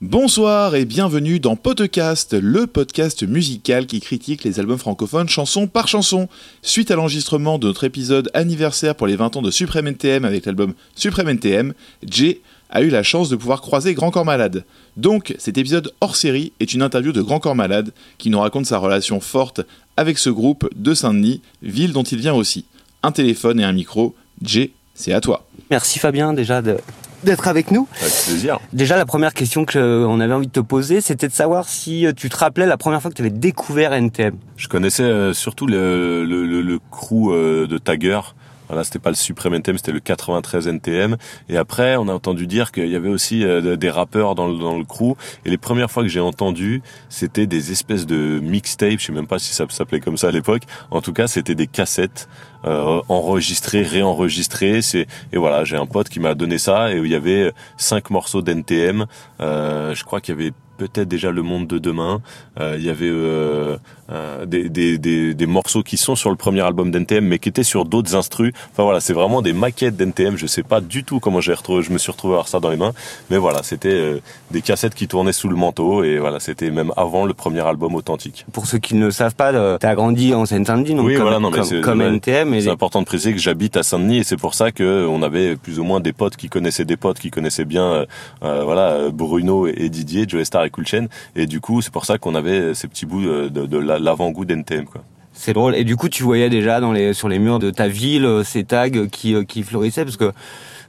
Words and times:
Bonsoir 0.00 0.74
et 0.74 0.86
bienvenue 0.86 1.38
dans 1.38 1.54
Podcast, 1.54 2.34
le 2.34 2.66
podcast 2.66 3.22
musical 3.22 3.86
qui 3.86 4.00
critique 4.00 4.42
les 4.42 4.58
albums 4.58 4.76
francophones 4.76 5.28
chanson 5.28 5.68
par 5.68 5.86
chanson. 5.86 6.28
Suite 6.62 6.90
à 6.90 6.96
l'enregistrement 6.96 7.60
de 7.60 7.68
notre 7.68 7.84
épisode 7.84 8.28
anniversaire 8.34 8.96
pour 8.96 9.06
les 9.06 9.14
20 9.14 9.36
ans 9.36 9.42
de 9.42 9.52
Supreme 9.52 9.86
NTM 9.86 10.24
avec 10.24 10.46
l'album 10.46 10.74
Supreme 10.96 11.28
NTM, 11.28 11.74
Jay 12.04 12.40
a 12.70 12.82
eu 12.82 12.88
la 12.88 13.04
chance 13.04 13.28
de 13.28 13.36
pouvoir 13.36 13.60
croiser 13.60 13.94
Grand 13.94 14.10
Corps 14.10 14.24
Malade. 14.24 14.64
Donc, 14.96 15.32
cet 15.38 15.58
épisode 15.58 15.92
hors 16.00 16.16
série 16.16 16.52
est 16.58 16.74
une 16.74 16.82
interview 16.82 17.12
de 17.12 17.22
Grand 17.22 17.38
Corps 17.38 17.54
Malade 17.54 17.92
qui 18.18 18.30
nous 18.30 18.40
raconte 18.40 18.66
sa 18.66 18.78
relation 18.78 19.20
forte 19.20 19.60
avec 19.96 20.18
ce 20.18 20.28
groupe 20.28 20.68
de 20.74 20.92
Saint-Denis, 20.92 21.40
ville 21.62 21.92
dont 21.92 22.02
il 22.02 22.18
vient 22.18 22.34
aussi. 22.34 22.64
Un 23.04 23.12
téléphone 23.12 23.60
et 23.60 23.64
un 23.64 23.72
micro, 23.72 24.16
Jay, 24.42 24.72
c'est 24.94 25.12
à 25.12 25.20
toi. 25.20 25.46
Merci 25.70 26.00
Fabien 26.00 26.32
déjà 26.32 26.62
de 26.62 26.78
d'être 27.24 27.48
avec 27.48 27.70
nous. 27.70 27.88
Avec 28.00 28.12
plaisir. 28.12 28.60
Déjà, 28.72 28.96
la 28.96 29.06
première 29.06 29.34
question 29.34 29.64
qu'on 29.64 30.20
avait 30.20 30.32
envie 30.34 30.46
de 30.46 30.52
te 30.52 30.60
poser, 30.60 31.00
c'était 31.00 31.28
de 31.28 31.32
savoir 31.32 31.68
si 31.68 32.06
euh, 32.06 32.12
tu 32.14 32.28
te 32.28 32.36
rappelais 32.36 32.66
la 32.66 32.76
première 32.76 33.00
fois 33.02 33.10
que 33.10 33.16
tu 33.16 33.22
avais 33.22 33.30
découvert 33.30 33.92
NTM. 33.92 34.36
Je 34.56 34.68
connaissais 34.68 35.02
euh, 35.02 35.32
surtout 35.32 35.66
le, 35.66 36.24
le, 36.24 36.46
le, 36.46 36.62
le 36.62 36.78
crew 36.90 37.30
euh, 37.32 37.66
de 37.66 37.78
Tagger. 37.78 38.20
Voilà, 38.68 38.84
c'était 38.84 38.98
pas 38.98 39.10
le 39.10 39.16
suprême 39.16 39.54
NTM, 39.54 39.76
c'était 39.76 39.92
le 39.92 40.00
93 40.00 40.68
NTM. 40.68 41.16
Et 41.48 41.56
après, 41.56 41.96
on 41.96 42.08
a 42.08 42.12
entendu 42.12 42.46
dire 42.46 42.72
qu'il 42.72 42.88
y 42.88 42.96
avait 42.96 43.08
aussi 43.08 43.44
des 43.44 43.90
rappeurs 43.90 44.34
dans 44.34 44.48
le, 44.48 44.58
dans 44.58 44.78
le 44.78 44.84
crew. 44.84 45.16
Et 45.44 45.50
les 45.50 45.58
premières 45.58 45.90
fois 45.90 46.02
que 46.02 46.08
j'ai 46.08 46.20
entendu, 46.20 46.82
c'était 47.08 47.46
des 47.46 47.72
espèces 47.72 48.06
de 48.06 48.40
mixtapes. 48.42 48.98
Je 48.98 49.06
sais 49.06 49.12
même 49.12 49.26
pas 49.26 49.38
si 49.38 49.52
ça 49.52 49.66
s'appelait 49.68 50.00
comme 50.00 50.16
ça 50.16 50.28
à 50.28 50.30
l'époque. 50.30 50.62
En 50.90 51.00
tout 51.00 51.12
cas, 51.12 51.26
c'était 51.26 51.54
des 51.54 51.66
cassettes 51.66 52.28
euh, 52.66 53.02
enregistré, 53.10 53.82
réenregistré. 53.82 54.80
C'est 54.80 55.06
et 55.32 55.36
voilà, 55.36 55.64
j'ai 55.64 55.76
un 55.76 55.84
pote 55.84 56.08
qui 56.08 56.18
m'a 56.18 56.34
donné 56.34 56.56
ça 56.56 56.92
et 56.92 56.96
il 56.96 57.06
y 57.06 57.14
avait 57.14 57.52
cinq 57.76 58.08
morceaux 58.08 58.40
d'NTM. 58.40 59.04
Euh, 59.40 59.94
je 59.94 60.02
crois 60.04 60.22
qu'il 60.22 60.34
y 60.34 60.38
avait 60.38 60.52
peut-être 60.76 61.08
déjà 61.08 61.30
Le 61.30 61.42
Monde 61.42 61.66
de 61.66 61.78
demain. 61.78 62.20
Euh, 62.60 62.76
il 62.78 62.84
y 62.84 62.90
avait 62.90 63.08
euh, 63.08 63.76
euh, 64.10 64.46
des, 64.46 64.68
des, 64.68 64.98
des, 64.98 65.34
des, 65.34 65.46
morceaux 65.46 65.82
qui 65.82 65.96
sont 65.96 66.14
sur 66.14 66.30
le 66.30 66.36
premier 66.36 66.60
album 66.60 66.90
d'NTM, 66.90 67.26
mais 67.26 67.38
qui 67.38 67.48
étaient 67.48 67.62
sur 67.62 67.84
d'autres 67.84 68.14
instrus. 68.14 68.52
Enfin 68.72 68.82
voilà, 68.82 69.00
c'est 69.00 69.12
vraiment 69.12 69.42
des 69.42 69.52
maquettes 69.52 69.96
d'NTM. 69.96 70.36
Je 70.36 70.46
sais 70.46 70.62
pas 70.62 70.80
du 70.80 71.04
tout 71.04 71.20
comment 71.20 71.40
j'ai 71.40 71.54
retrouvé, 71.54 71.82
je 71.82 71.92
me 71.92 71.98
suis 71.98 72.12
retrouvé 72.12 72.34
à 72.34 72.36
avoir 72.36 72.48
ça 72.48 72.60
dans 72.60 72.70
les 72.70 72.76
mains, 72.76 72.92
mais 73.30 73.38
voilà, 73.38 73.62
c'était 73.62 74.20
des 74.50 74.62
cassettes 74.62 74.94
qui 74.94 75.08
tournaient 75.08 75.32
sous 75.32 75.48
le 75.48 75.56
manteau 75.56 76.04
et 76.04 76.18
voilà, 76.18 76.40
c'était 76.40 76.70
même 76.70 76.92
avant 76.96 77.24
le 77.24 77.34
premier 77.34 77.60
album 77.60 77.94
authentique. 77.94 78.44
Pour 78.52 78.66
ceux 78.66 78.78
qui 78.78 78.94
ne 78.94 79.10
savent 79.10 79.34
pas, 79.34 79.78
tu 79.78 79.86
as 79.86 79.94
grandi 79.94 80.34
en 80.34 80.46
Seine-Saint-Denis, 80.46 80.94
donc 80.94 81.06
oui, 81.06 81.14
comme, 81.14 81.22
voilà, 81.22 81.38
non, 81.38 81.50
mais 81.50 81.58
comme, 81.58 81.80
comme 81.80 82.02
NTM. 82.02 82.60
C'est 82.60 82.70
important 82.70 83.00
de 83.00 83.06
préciser 83.06 83.32
que 83.32 83.40
j'habite 83.40 83.76
à 83.76 83.82
Saint-Denis 83.82 84.18
et 84.18 84.24
c'est 84.24 84.36
pour 84.36 84.54
ça 84.54 84.72
que 84.72 85.06
on 85.08 85.22
avait 85.22 85.56
plus 85.56 85.78
ou 85.78 85.84
moins 85.84 86.00
des 86.00 86.12
potes 86.12 86.36
qui 86.36 86.48
connaissaient 86.48 86.84
des 86.84 86.96
potes 86.96 87.18
qui 87.18 87.30
connaissaient 87.30 87.64
bien, 87.64 88.06
voilà, 88.40 89.10
Bruno 89.12 89.66
et 89.66 89.88
Didier, 89.88 90.26
Joe 90.28 90.44
Star 90.44 90.63
et 90.66 90.70
Coolchen. 90.70 91.08
Et 91.36 91.46
du 91.46 91.60
coup, 91.60 91.82
c'est 91.82 91.92
pour 91.92 92.04
ça 92.04 92.18
qu'on 92.18 92.34
avait 92.34 92.74
ces 92.74 92.88
petits 92.88 93.06
bouts 93.06 93.22
de, 93.22 93.48
de 93.48 93.78
l'avant-goût 93.78 94.44
d'NTM, 94.44 94.84
quoi. 94.86 95.02
C'est 95.34 95.52
drôle. 95.52 95.74
Et 95.74 95.84
du 95.84 95.96
coup, 95.96 96.08
tu 96.08 96.22
voyais 96.22 96.48
déjà 96.48 96.80
dans 96.80 96.92
les, 96.92 97.12
sur 97.12 97.28
les 97.28 97.40
murs 97.40 97.58
de 97.58 97.70
ta 97.70 97.88
ville 97.88 98.24
euh, 98.24 98.44
ces 98.44 98.64
tags 98.64 98.88
qui, 99.10 99.34
euh, 99.34 99.42
qui 99.42 99.64
fleurissaient 99.64 100.04
parce 100.04 100.16
que 100.16 100.32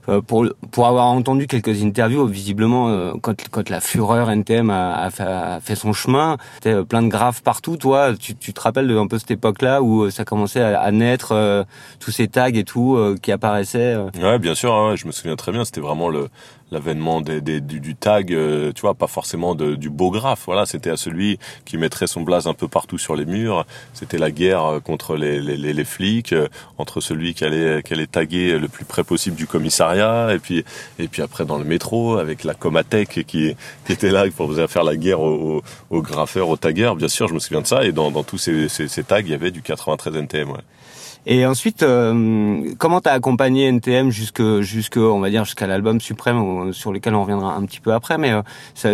euh, 0.07 0.21
pour 0.21 0.45
pour 0.69 0.85
avoir 0.85 1.07
entendu 1.07 1.47
quelques 1.47 1.81
interviews, 1.81 2.27
visiblement 2.27 3.13
quand 3.21 3.35
quand 3.49 3.69
la 3.69 3.81
fureur 3.81 4.29
NTM 4.29 4.69
a, 4.69 5.05
a, 5.05 5.59
fait, 5.59 5.75
son 5.75 5.93
chemin, 5.93 6.37
c'était 6.55 6.83
plein 6.83 7.01
de 7.01 7.07
graphes 7.07 7.41
partout. 7.41 7.75
Toi, 7.75 8.13
tu, 8.15 8.35
tu 8.35 8.53
te 8.53 8.61
rappelles 8.61 8.87
de 8.87 8.95
un 8.95 9.07
peu 9.07 9.17
cette 9.17 9.31
époque-là 9.31 9.81
où 9.81 10.11
ça 10.11 10.23
commençait 10.23 10.61
à, 10.61 10.79
à 10.79 10.91
naître 10.91 11.31
euh, 11.31 11.63
tous 11.99 12.11
ces 12.11 12.27
tags 12.27 12.49
et 12.49 12.63
tout 12.63 12.95
euh, 12.95 13.15
qui 13.19 13.31
apparaissaient. 13.31 13.97
Ouais, 14.21 14.37
bien 14.37 14.53
sûr. 14.53 14.75
Hein, 14.75 14.95
je 14.95 15.07
me 15.07 15.11
souviens 15.11 15.35
très 15.35 15.51
bien. 15.51 15.65
C'était 15.65 15.81
vraiment 15.81 16.09
le 16.09 16.27
l'avènement 16.71 17.21
des, 17.21 17.41
du, 17.41 17.79
du, 17.79 17.95
tag, 17.95 18.33
euh, 18.33 18.71
tu 18.73 18.81
vois, 18.81 18.93
pas 18.95 19.07
forcément 19.07 19.55
de, 19.55 19.75
du 19.75 19.89
beau 19.89 20.11
graphe. 20.11 20.43
Voilà, 20.45 20.65
c'était 20.65 20.89
à 20.89 20.97
celui 20.97 21.39
qui 21.65 21.77
mettrait 21.77 22.07
son 22.07 22.21
blaze 22.21 22.47
un 22.47 22.53
peu 22.53 22.67
partout 22.67 22.97
sur 22.97 23.15
les 23.15 23.25
murs. 23.25 23.65
C'était 23.93 24.17
la 24.17 24.31
guerre 24.31 24.79
contre 24.83 25.15
les, 25.15 25.39
les, 25.39 25.73
les, 25.73 25.85
flics, 25.85 26.33
euh, 26.33 26.47
entre 26.77 27.01
celui 27.01 27.33
qui 27.33 27.45
allait, 27.45 27.83
qui 27.83 27.93
allait 27.93 28.07
taguer 28.07 28.57
le 28.57 28.67
plus 28.67 28.85
près 28.85 29.03
possible 29.03 29.35
du 29.35 29.47
commissariat, 29.47 30.33
et 30.33 30.39
puis, 30.39 30.63
et 30.99 31.07
puis 31.07 31.21
après 31.21 31.45
dans 31.45 31.57
le 31.57 31.65
métro 31.65 32.17
avec 32.17 32.43
la 32.43 32.53
Comatec 32.53 33.09
qui, 33.09 33.55
qui 33.85 33.91
était 33.91 34.11
là 34.11 34.25
pour 34.35 34.53
faire 34.67 34.83
la 34.83 34.95
guerre 34.95 35.21
aux, 35.21 35.61
aux, 35.89 36.01
graffeurs, 36.01 36.49
aux 36.49 36.57
taggers. 36.57 36.93
Bien 36.97 37.07
sûr, 37.07 37.27
je 37.27 37.33
me 37.33 37.39
souviens 37.39 37.61
de 37.61 37.67
ça. 37.67 37.83
Et 37.85 37.91
dans, 37.91 38.11
dans 38.11 38.23
tous 38.23 38.37
ces, 38.37 38.69
ces, 38.69 38.87
ces 38.87 39.03
tags, 39.03 39.19
il 39.19 39.29
y 39.29 39.33
avait 39.33 39.51
du 39.51 39.61
93 39.61 40.15
NTM. 40.15 40.51
Ouais. 40.51 40.57
Et 41.27 41.45
ensuite, 41.45 41.81
euh, 41.81 42.73
comment 42.77 43.01
t'as 43.01 43.13
accompagné 43.13 43.65
NTM 43.65 44.11
jusque, 44.11 44.61
jusque, 44.61 44.97
on 44.97 45.19
va 45.19 45.29
dire, 45.31 45.43
jusqu'à 45.45 45.65
l'album 45.65 45.99
suprême 45.99 46.71
sur 46.71 46.93
lequel 46.93 47.15
on 47.15 47.21
reviendra 47.21 47.55
un 47.55 47.65
petit 47.65 47.79
peu 47.79 47.93
après, 47.93 48.17
mais 48.19 48.31
euh, 48.31 48.41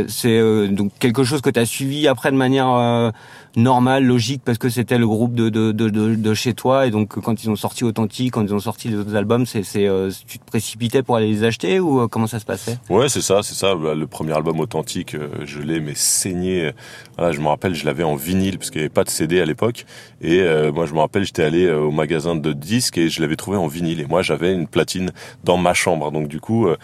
c'est 0.08 0.40
euh, 0.40 0.68
donc 0.68 0.91
quelque 1.00 1.25
chose 1.25 1.41
que 1.41 1.50
t'as 1.50 1.66
suivi 1.66 2.08
après 2.08 2.31
de 2.31 2.38
manière 2.38 3.12
euh, 3.57 3.62
normale, 3.62 4.06
logique, 4.06 4.41
parce 4.44 4.57
que 4.57 4.69
c'était 4.69 4.97
le 4.97 5.07
groupe 5.07 5.34
de, 5.34 5.50
de, 5.50 5.72
de, 5.72 5.89
de, 5.89 6.34
chez 6.34 6.53
toi, 6.53 6.88
et 6.88 6.91
donc 6.91 7.19
quand 7.19 7.44
ils 7.44 7.50
ont 7.50 7.56
sorti 7.56 7.84
Authentique, 7.84 8.34
quand 8.34 8.44
ils 8.44 8.53
ont 8.53 8.59
sorti 8.59 8.88
les 8.89 8.97
autres 8.97 9.16
albums, 9.16 9.45
c'est, 9.45 9.63
c'est, 9.63 9.88
euh, 9.88 10.09
tu 10.28 10.39
te 10.39 10.45
précipitais 10.45 11.03
pour 11.03 11.16
aller 11.16 11.28
les 11.28 11.44
acheter 11.44 11.79
ou 11.79 12.07
comment 12.07 12.28
ça 12.28 12.40
se 12.40 12.45
passait? 12.45 12.78
Ouais, 12.90 13.09
c'est 13.09 13.22
ça, 13.22 13.41
c'est 13.44 13.56
ça. 13.56 13.73
Le 13.73 14.07
premier 14.07 14.34
album 14.34 14.59
Authentique, 14.59 15.16
je 15.45 15.59
l'ai 15.59 15.79
mais 15.79 15.95
saigné. 15.95 16.72
Voilà, 17.17 17.31
je 17.31 17.40
me 17.41 17.47
rappelle, 17.47 17.75
je 17.75 17.85
l'avais 17.85 18.03
en 18.03 18.16
vinyle 18.16 18.57
parce 18.57 18.69
qu'il 18.69 18.79
n'y 18.79 18.85
avait 18.85 18.94
pas 18.94 19.03
de 19.03 19.09
CD 19.09 19.41
à 19.41 19.45
l'époque, 19.45 19.85
et 20.22 20.44
moi 20.73 20.85
je 20.85 20.94
me 20.94 21.00
rappelle, 21.00 21.25
j'étais 21.25 21.44
allé 21.44 21.69
au 21.72 21.91
magasin 21.91 22.35
de 22.35 22.53
disques 22.53 22.97
et 22.97 23.09
je 23.09 23.22
l'avais 23.22 23.35
trouvé 23.35 23.57
en 23.57 23.67
vinyle. 23.67 24.00
Et 24.00 24.06
moi, 24.06 24.22
j'avais 24.22 24.53
une 24.53 24.67
platine 24.67 25.11
dans 25.44 25.57
ma 25.57 25.73
chambre. 25.73 26.11
Donc 26.11 26.28
du 26.28 26.40
coup, 26.40 26.67
euh, 26.67 26.78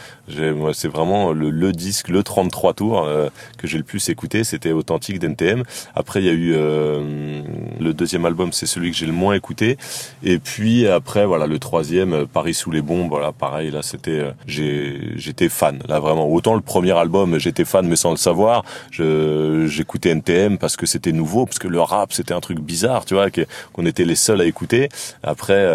c'est 0.74 0.88
vraiment 0.88 1.32
le, 1.34 1.50
le, 1.50 1.72
disque, 1.72 2.10
le 2.10 2.24
33 2.24 2.74
tours 2.74 3.04
euh, 3.04 3.30
que 3.58 3.68
j'ai 3.68 3.78
le 3.78 3.84
plus 3.84 4.10
écouté. 4.10 4.44
C'était 4.44 4.72
authentique 4.72 5.20
d'NTM. 5.20 5.64
Après, 5.96 6.22
il 6.22 6.26
y 6.26 6.30
a 6.30 6.34
eu 6.34 6.57
euh, 6.58 7.42
le 7.80 7.94
deuxième 7.94 8.26
album, 8.26 8.52
c'est 8.52 8.66
celui 8.66 8.92
que 8.92 8.98
j'ai 8.98 9.06
le 9.06 9.14
moins 9.14 9.34
écouté. 9.34 9.78
Et 10.24 10.40
puis 10.40 10.88
après, 10.88 11.26
voilà, 11.26 11.48
le 11.48 11.60
troisième, 11.60 12.14
euh, 12.14 12.26
Paris 12.26 12.54
sous 12.54 12.72
les 12.72 12.82
bombes. 12.82 13.10
Voilà, 13.10 13.32
pareil. 13.32 13.72
Là, 13.72 13.82
c'était, 13.82 14.12
euh, 14.12 14.32
j'ai, 14.46 15.14
j'étais 15.16 15.50
fan. 15.50 15.80
Là, 15.88 16.00
vraiment. 16.00 16.28
Autant 16.28 16.56
le 16.56 16.62
premier 16.62 16.98
album, 16.98 17.38
j'étais 17.40 17.66
fan, 17.66 17.88
mais 17.88 17.96
sans 17.96 18.12
le 18.12 18.18
savoir. 18.18 18.64
J'écoutais 18.92 20.10
NTM 20.10 20.58
parce 20.58 20.76
que 20.76 20.86
c'était 20.86 21.12
nouveau, 21.12 21.46
parce 21.46 21.60
que 21.60 21.68
le 21.68 21.82
rap, 21.82 22.14
c'était 22.14 22.34
un 22.34 22.42
truc 22.42 22.60
bizarre, 22.60 23.06
tu 23.06 23.14
vois, 23.14 23.28
qu'on 23.74 23.86
était 23.86 24.06
les 24.06 24.16
seuls 24.16 24.42
à 24.42 24.46
écouter. 24.46 24.90
Après, 25.24 25.68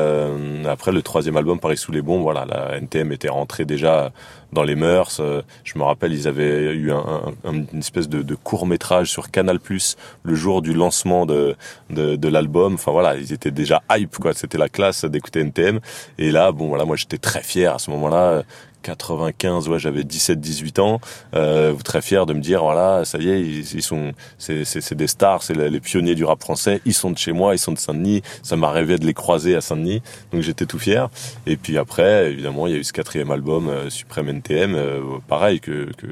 après 0.67 0.93
le 0.93 1.03
troisième 1.03 1.37
album, 1.37 1.59
Paris 1.61 1.77
sous 1.77 1.93
les 1.93 2.03
bombes, 2.03 2.23
voilà, 2.23 2.45
la 2.45 2.79
NTM 2.79 3.13
était 3.13 3.29
rentrée 3.29 3.65
déjà 3.65 4.13
dans 4.53 4.63
les 4.63 4.75
mœurs. 4.75 5.19
Euh, 5.21 5.43
je 5.65 5.79
me 5.79 5.85
rappelle, 5.85 6.13
ils 6.13 6.29
avaient 6.29 6.73
eu 6.75 6.93
un, 6.93 7.35
un, 7.45 7.53
une 7.73 7.79
espèce 7.79 8.09
de, 8.09 8.23
de, 8.23 8.35
court 8.35 8.67
métrage 8.67 9.11
sur 9.11 9.31
Canal 9.31 9.59
Plus 9.61 9.97
le 10.23 10.35
jour 10.35 10.63
du 10.63 10.75
lancement 10.75 11.27
de, 11.27 11.57
de, 11.91 12.17
de 12.17 12.29
l'album. 12.29 12.75
Enfin 12.75 12.93
voilà, 12.93 13.17
ils 13.17 13.33
étaient 13.33 13.51
déjà 13.51 13.83
hype, 13.91 14.19
quoi. 14.19 14.33
C'était 14.35 14.59
la 14.59 14.69
classe 14.69 15.05
d'écouter 15.05 15.41
NTM. 15.41 15.81
Et 16.19 16.31
là, 16.31 16.53
bon 16.53 16.69
voilà, 16.69 16.85
moi 16.85 16.97
j'étais 16.97 17.19
très 17.19 17.43
fier 17.43 17.75
à 17.75 17.79
ce 17.79 17.91
moment-là 17.91 18.43
95, 18.83 19.69
ouais, 19.69 19.79
j'avais 19.79 20.03
17-18 20.03 20.81
ans, 20.81 21.01
euh, 21.35 21.75
très 21.85 22.03
fier 22.03 22.27
de 22.27 22.35
me 22.35 22.41
dire 22.41 22.63
voilà, 22.63 23.05
ça 23.05 23.19
y 23.19 23.31
est, 23.31 23.41
ils, 23.41 23.77
ils 23.77 23.83
sont, 23.83 24.13
c'est 24.39 24.95
des 24.95 25.07
stars, 25.07 25.43
c'est 25.43 25.55
les 25.55 25.81
pionniers 25.81 26.15
du 26.15 26.25
rap 26.25 26.41
français, 26.41 26.81
ils 26.85 26.95
sont 26.95 27.11
de 27.11 27.19
chez 27.19 27.33
moi, 27.33 27.55
ils 27.55 27.59
sont 27.59 27.73
de 27.73 27.79
Saint-Denis, 27.79 28.23
ça 28.43 28.57
m'a 28.57 28.71
rêvé 28.71 28.99
de 28.99 29.07
les 29.07 29.15
croiser 29.15 29.55
à 29.57 29.61
Saint-Denis, 29.61 30.03
donc 30.33 30.43
j'étais 30.43 30.67
tout 30.67 30.79
fier. 30.79 31.09
Et 31.47 31.57
puis 31.57 31.79
après, 31.79 32.31
évidemment, 32.31 32.67
il 32.67 32.73
y 32.73 32.77
a 32.77 32.79
eu 32.79 32.85
ce 32.85 32.93
quatrième 32.93 33.31
album, 33.31 33.69
euh, 33.69 33.91
Supreme 33.91 34.29
NTM, 34.29 34.75
euh, 34.75 35.01
pareil 35.29 35.61
que, 35.61 35.91
que 35.97 36.07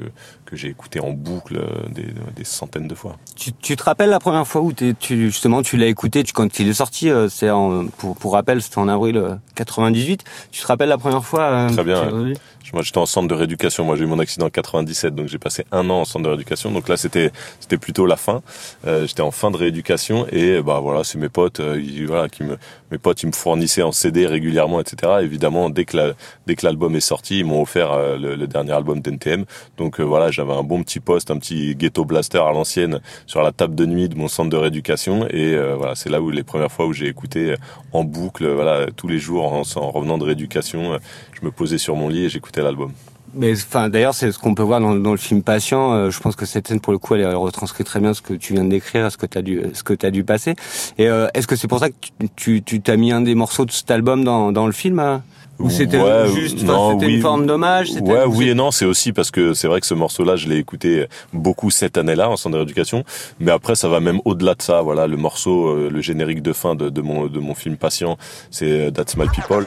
que 0.51 0.57
j'ai 0.57 0.67
écouté 0.67 0.99
en 0.99 1.11
boucle 1.11 1.57
euh, 1.57 1.87
des, 1.89 2.07
des, 2.35 2.43
centaines 2.43 2.87
de 2.87 2.93
fois. 2.93 3.15
Tu, 3.37 3.53
tu 3.53 3.77
te 3.77 3.83
rappelles 3.83 4.09
la 4.09 4.19
première 4.19 4.45
fois 4.45 4.61
où 4.61 4.73
tu 4.73 4.95
justement 5.07 5.61
tu 5.61 5.77
l'as 5.77 5.87
écouté, 5.87 6.23
tu, 6.23 6.33
quand 6.33 6.59
il 6.59 6.67
est 6.67 6.73
sorti, 6.73 7.09
euh, 7.09 7.29
c'est 7.29 7.49
pour, 7.97 8.17
pour 8.17 8.33
rappel, 8.33 8.61
c'était 8.61 8.77
en 8.77 8.89
avril 8.89 9.39
98. 9.55 10.23
Tu 10.51 10.61
te 10.61 10.67
rappelles 10.67 10.89
la 10.89 10.97
première 10.97 11.23
fois 11.23 11.67
Très 11.71 11.85
bien. 11.85 12.11
Ouais. 12.11 12.33
Moi, 12.73 12.83
j'étais 12.83 12.99
en 12.99 13.05
centre 13.05 13.27
de 13.27 13.33
rééducation. 13.33 13.83
Moi, 13.83 13.97
j'ai 13.97 14.03
eu 14.03 14.07
mon 14.07 14.19
accident 14.19 14.45
en 14.45 14.49
97, 14.49 15.13
donc 15.13 15.27
j'ai 15.27 15.37
passé 15.37 15.65
un 15.71 15.89
an 15.89 16.01
en 16.01 16.05
centre 16.05 16.23
de 16.23 16.29
rééducation. 16.29 16.71
Donc 16.71 16.87
là, 16.87 16.95
c'était 16.95 17.31
c'était 17.59 17.77
plutôt 17.77 18.05
la 18.05 18.15
fin. 18.15 18.41
Euh, 18.87 19.05
j'étais 19.07 19.21
en 19.21 19.31
fin 19.31 19.51
de 19.51 19.57
rééducation 19.57 20.25
et 20.31 20.61
bah 20.61 20.79
voilà, 20.81 21.03
c'est 21.03 21.17
mes 21.17 21.29
potes, 21.29 21.59
euh, 21.59 21.81
voilà, 22.07 22.29
qui 22.29 22.43
me 22.43 22.57
mes 22.91 22.97
potes, 22.97 23.23
ils 23.23 23.27
me 23.27 23.31
fournissaient 23.31 23.81
en 23.81 23.91
CD 23.91 24.25
régulièrement, 24.27 24.79
etc. 24.79 25.13
Évidemment, 25.21 25.69
dès 25.69 25.85
que 25.85 26.13
dès 26.45 26.55
que 26.55 26.65
l'album 26.65 26.95
est 26.95 26.99
sorti, 26.99 27.39
ils 27.39 27.45
m'ont 27.45 27.61
offert 27.61 27.91
euh, 27.91 28.17
le, 28.17 28.47
dernier 28.47 28.73
album 28.73 28.99
d'NTM. 28.99 29.45
Donc 29.77 29.99
euh, 29.99 30.03
voilà, 30.03 30.31
j'avais 30.31 30.53
un 30.53 30.63
bon 30.63 30.83
petit 30.83 30.99
poste, 30.99 31.31
un 31.31 31.37
petit 31.37 31.75
ghetto 31.75 32.05
blaster 32.05 32.39
à 32.39 32.51
l'ancienne 32.51 32.99
sur 33.25 33.41
la 33.41 33.51
table 33.51 33.75
de 33.75 33.85
nuit 33.85 34.09
de 34.09 34.15
mon 34.15 34.27
centre 34.27 34.49
de 34.49 34.57
rééducation 34.57 35.27
et 35.29 35.55
euh, 35.55 35.75
voilà, 35.75 35.95
c'est 35.95 36.09
là 36.09 36.21
où 36.21 36.29
les 36.29 36.43
premières 36.43 36.71
fois 36.71 36.85
où 36.85 36.93
j'ai 36.93 37.07
écouté 37.07 37.55
en 37.93 38.03
boucle, 38.03 38.47
voilà, 38.47 38.87
tous 38.95 39.07
les 39.07 39.19
jours 39.19 39.53
en 39.53 39.91
revenant 39.91 40.17
de 40.17 40.25
rééducation, 40.25 40.99
je 41.33 41.45
me 41.45 41.51
posais 41.51 41.77
sur 41.77 41.95
mon 41.95 42.09
lit 42.09 42.25
et 42.25 42.29
j'écoutais 42.29 42.61
l'album. 42.61 42.91
Mais 43.33 43.53
enfin, 43.53 43.89
d'ailleurs, 43.89 44.13
c'est 44.13 44.31
ce 44.31 44.39
qu'on 44.39 44.55
peut 44.55 44.63
voir 44.63 44.81
dans, 44.81 44.95
dans, 44.95 45.11
le 45.11 45.17
film 45.17 45.41
Patient. 45.41 45.93
Euh, 45.93 46.09
je 46.11 46.19
pense 46.19 46.35
que 46.35 46.45
cette 46.45 46.67
scène, 46.67 46.81
pour 46.81 46.91
le 46.91 46.99
coup, 46.99 47.15
elle, 47.15 47.21
elle, 47.21 47.35
retranscrit 47.35 47.83
très 47.83 47.99
bien 47.99 48.13
ce 48.13 48.21
que 48.21 48.33
tu 48.33 48.53
viens 48.53 48.63
de 48.63 48.69
décrire, 48.69 49.11
ce 49.11 49.17
que 49.17 49.25
tu 49.25 49.37
as 49.37 49.41
dû, 49.41 49.63
ce 49.73 49.83
que 49.83 49.93
tu 49.93 50.05
as 50.05 50.11
dû 50.11 50.23
passer. 50.23 50.55
Et 50.97 51.07
euh, 51.07 51.27
est-ce 51.33 51.47
que 51.47 51.55
c'est 51.55 51.67
pour 51.67 51.79
ça 51.79 51.89
que 51.89 51.95
tu 52.35 52.61
t'as 52.81 52.97
mis 52.97 53.11
un 53.11 53.21
des 53.21 53.35
morceaux 53.35 53.65
de 53.65 53.71
cet 53.71 53.89
album 53.91 54.23
dans, 54.23 54.51
dans 54.51 54.65
le 54.65 54.73
film 54.73 54.99
euh 54.99 55.17
Ou 55.59 55.69
c'était 55.69 55.99
juste, 56.33 56.63
non, 56.63 56.99
c'était 56.99 57.13
une 57.13 57.21
forme 57.21 57.45
d'hommage 57.45 57.91
Ouais, 58.01 58.23
oui 58.25 58.49
et 58.49 58.53
non, 58.53 58.71
c'est 58.71 58.85
aussi 58.85 59.13
parce 59.13 59.31
que 59.31 59.53
c'est 59.53 59.67
vrai 59.67 59.79
que 59.79 59.87
ce 59.87 59.93
morceau-là, 59.93 60.35
je 60.35 60.49
l'ai 60.49 60.57
écouté 60.57 61.05
beaucoup 61.31 61.69
cette 61.69 61.97
année-là 61.97 62.29
en 62.29 62.35
centre 62.35 62.57
d'éducation, 62.57 63.03
mais 63.39 63.51
après 63.51 63.75
ça 63.75 63.87
va 63.87 63.99
même 63.99 64.19
au-delà 64.25 64.55
de 64.55 64.61
ça. 64.61 64.81
Voilà, 64.81 65.07
le 65.07 65.17
morceau, 65.17 65.89
le 65.89 66.01
générique 66.01 66.41
de 66.41 66.51
fin 66.51 66.75
de, 66.75 66.89
de 66.89 67.01
mon 67.01 67.27
de 67.27 67.39
mon 67.39 67.53
film 67.53 67.77
Patient, 67.77 68.17
c'est 68.49 68.91
That's 68.91 69.15
My 69.15 69.27
People. 69.27 69.65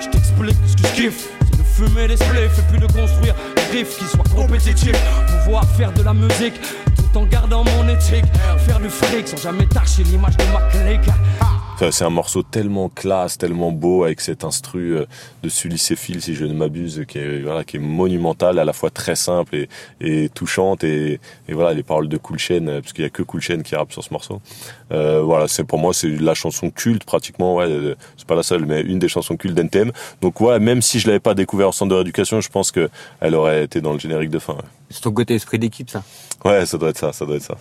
Je 0.00 0.08
t'explique 0.08 0.56
ce 0.66 0.82
que 0.82 0.88
je 0.88 0.94
kiffe, 0.94 1.28
c'est 1.40 1.45
de 1.45 1.45
fumer 1.76 2.08
des 2.08 2.16
spliffs 2.16 2.58
et 2.58 2.62
puis 2.70 2.80
de 2.80 2.86
construire 2.86 3.34
des 3.56 3.78
riffs 3.78 3.98
qui 3.98 4.04
soient 4.04 4.24
compétitifs, 4.34 4.96
pouvoir 5.44 5.64
faire 5.76 5.92
de 5.92 6.02
la 6.02 6.14
musique 6.14 6.54
tout 6.96 7.18
en 7.18 7.26
gardant 7.26 7.64
mon 7.64 7.88
éthique, 7.88 8.24
faire 8.66 8.80
du 8.80 8.88
fric 8.88 9.28
sans 9.28 9.36
jamais 9.36 9.66
tâcher 9.66 10.02
l'image 10.04 10.36
de 10.38 10.44
ma 10.44 10.60
clique 10.70 11.10
c'est 11.90 12.04
un 12.04 12.10
morceau 12.10 12.42
tellement 12.42 12.88
classe, 12.88 13.38
tellement 13.38 13.70
beau 13.70 14.04
avec 14.04 14.20
cet 14.20 14.44
instru 14.44 14.96
euh, 14.96 15.04
de 15.42 15.48
Sully 15.48 15.78
Phil, 15.78 16.22
si 16.22 16.34
je 16.34 16.44
ne 16.44 16.54
m'abuse, 16.54 17.04
qui 17.06 17.18
est 17.18 17.42
voilà, 17.42 17.64
qui 17.64 17.76
est 17.76 17.80
monumental, 17.80 18.58
à 18.58 18.64
la 18.64 18.72
fois 18.72 18.90
très 18.90 19.14
simple 19.14 19.54
et, 19.54 19.68
et 20.00 20.28
touchante 20.30 20.84
et, 20.84 21.20
et, 21.48 21.52
voilà 21.52 21.74
les 21.74 21.82
paroles 21.82 22.08
de 22.08 22.16
Cool 22.16 22.38
Chain, 22.38 22.66
euh, 22.66 22.80
parce 22.80 22.92
qu'il 22.92 23.04
y 23.04 23.06
a 23.06 23.10
que 23.10 23.22
Cool 23.22 23.40
Chain 23.40 23.62
qui 23.62 23.76
rappe 23.76 23.92
sur 23.92 24.02
ce 24.02 24.12
morceau. 24.12 24.40
Euh, 24.92 25.20
voilà, 25.22 25.48
c'est 25.48 25.64
pour 25.64 25.78
moi 25.78 25.92
c'est 25.92 26.08
la 26.08 26.34
chanson 26.34 26.70
culte 26.70 27.04
pratiquement. 27.04 27.56
Ouais, 27.56 27.94
c'est 28.16 28.26
pas 28.26 28.36
la 28.36 28.42
seule, 28.42 28.64
mais 28.64 28.80
une 28.80 28.98
des 28.98 29.08
chansons 29.08 29.36
cultes 29.36 29.54
d'NTM. 29.54 29.92
Donc 30.22 30.40
ouais, 30.40 30.58
même 30.58 30.80
si 30.82 30.98
je 30.98 31.06
l'avais 31.06 31.20
pas 31.20 31.34
découvert 31.34 31.68
en 31.68 31.72
centre 31.72 31.90
de 31.90 31.96
rééducation, 31.96 32.40
je 32.40 32.48
pense 32.48 32.72
que 32.72 32.88
elle 33.20 33.34
aurait 33.34 33.64
été 33.64 33.80
dans 33.80 33.92
le 33.92 33.98
générique 33.98 34.30
de 34.30 34.38
fin. 34.38 34.54
Ouais. 34.54 34.60
C'est 34.90 35.02
ton 35.02 35.12
côté 35.12 35.34
esprit 35.34 35.58
d'équipe, 35.58 35.90
ça? 35.90 36.02
Ouais, 36.44 36.64
ça 36.64 36.78
doit 36.78 36.90
être 36.90 36.98
ça, 36.98 37.12
ça 37.12 37.26
doit 37.26 37.36
être 37.36 37.42
ça. 37.42 37.58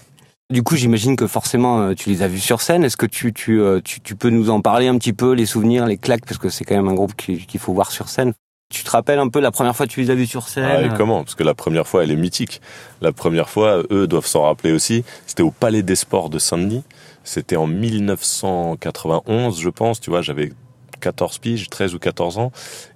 Du 0.54 0.62
coup, 0.62 0.76
j'imagine 0.76 1.16
que 1.16 1.26
forcément, 1.26 1.82
euh, 1.82 1.94
tu 1.96 2.10
les 2.10 2.22
as 2.22 2.28
vus 2.28 2.40
sur 2.40 2.62
scène. 2.62 2.84
Est-ce 2.84 2.98
que 2.98 3.08
euh, 3.50 3.82
tu, 3.84 4.16
peux 4.16 4.30
nous 4.30 4.52
en 4.52 4.62
parler 4.62 4.88
un 4.88 4.96
petit 5.00 5.14
peu, 5.14 5.32
les 5.34 5.48
souvenirs, 5.48 5.88
les 5.88 5.98
claques, 5.98 6.24
parce 6.26 6.38
que 6.38 6.50
c'est 6.50 6.64
quand 6.66 6.76
même 6.76 6.88
un 6.88 6.94
groupe 6.94 7.16
qu'il 7.16 7.60
faut 7.60 7.74
voir 7.74 7.92
sur 7.92 8.10
scène. 8.10 8.34
Tu 8.72 8.84
te 8.84 8.92
rappelles 8.92 9.18
un 9.18 9.30
peu 9.30 9.40
la 9.40 9.50
première 9.52 9.76
fois 9.76 9.88
que 9.88 9.92
tu 9.92 10.02
les 10.02 10.12
as 10.12 10.16
vus 10.16 10.28
sur 10.28 10.48
scène? 10.48 10.90
Ah, 10.92 10.96
Comment? 10.96 11.24
Parce 11.24 11.34
que 11.34 11.44
la 11.44 11.56
première 11.56 11.88
fois, 11.88 12.04
elle 12.04 12.12
est 12.12 12.16
mythique. 12.16 12.62
La 13.02 13.12
première 13.12 13.50
fois, 13.50 13.82
eux 13.90 14.06
doivent 14.06 14.28
s'en 14.28 14.44
rappeler 14.44 14.72
aussi. 14.72 15.04
C'était 15.26 15.44
au 15.44 15.50
Palais 15.50 15.82
des 15.82 15.96
Sports 15.96 16.30
de 16.30 16.38
Saint-Denis. 16.38 16.84
C'était 17.24 17.56
en 17.56 17.66
1991, 17.66 19.60
je 19.60 19.70
pense. 19.70 20.00
Tu 20.00 20.12
vois, 20.12 20.22
j'avais 20.22 20.52
14 21.00 21.38
piges, 21.40 21.70
13 21.70 21.96
ou 21.96 22.00
14 22.00 22.38
ans, 22.38 22.52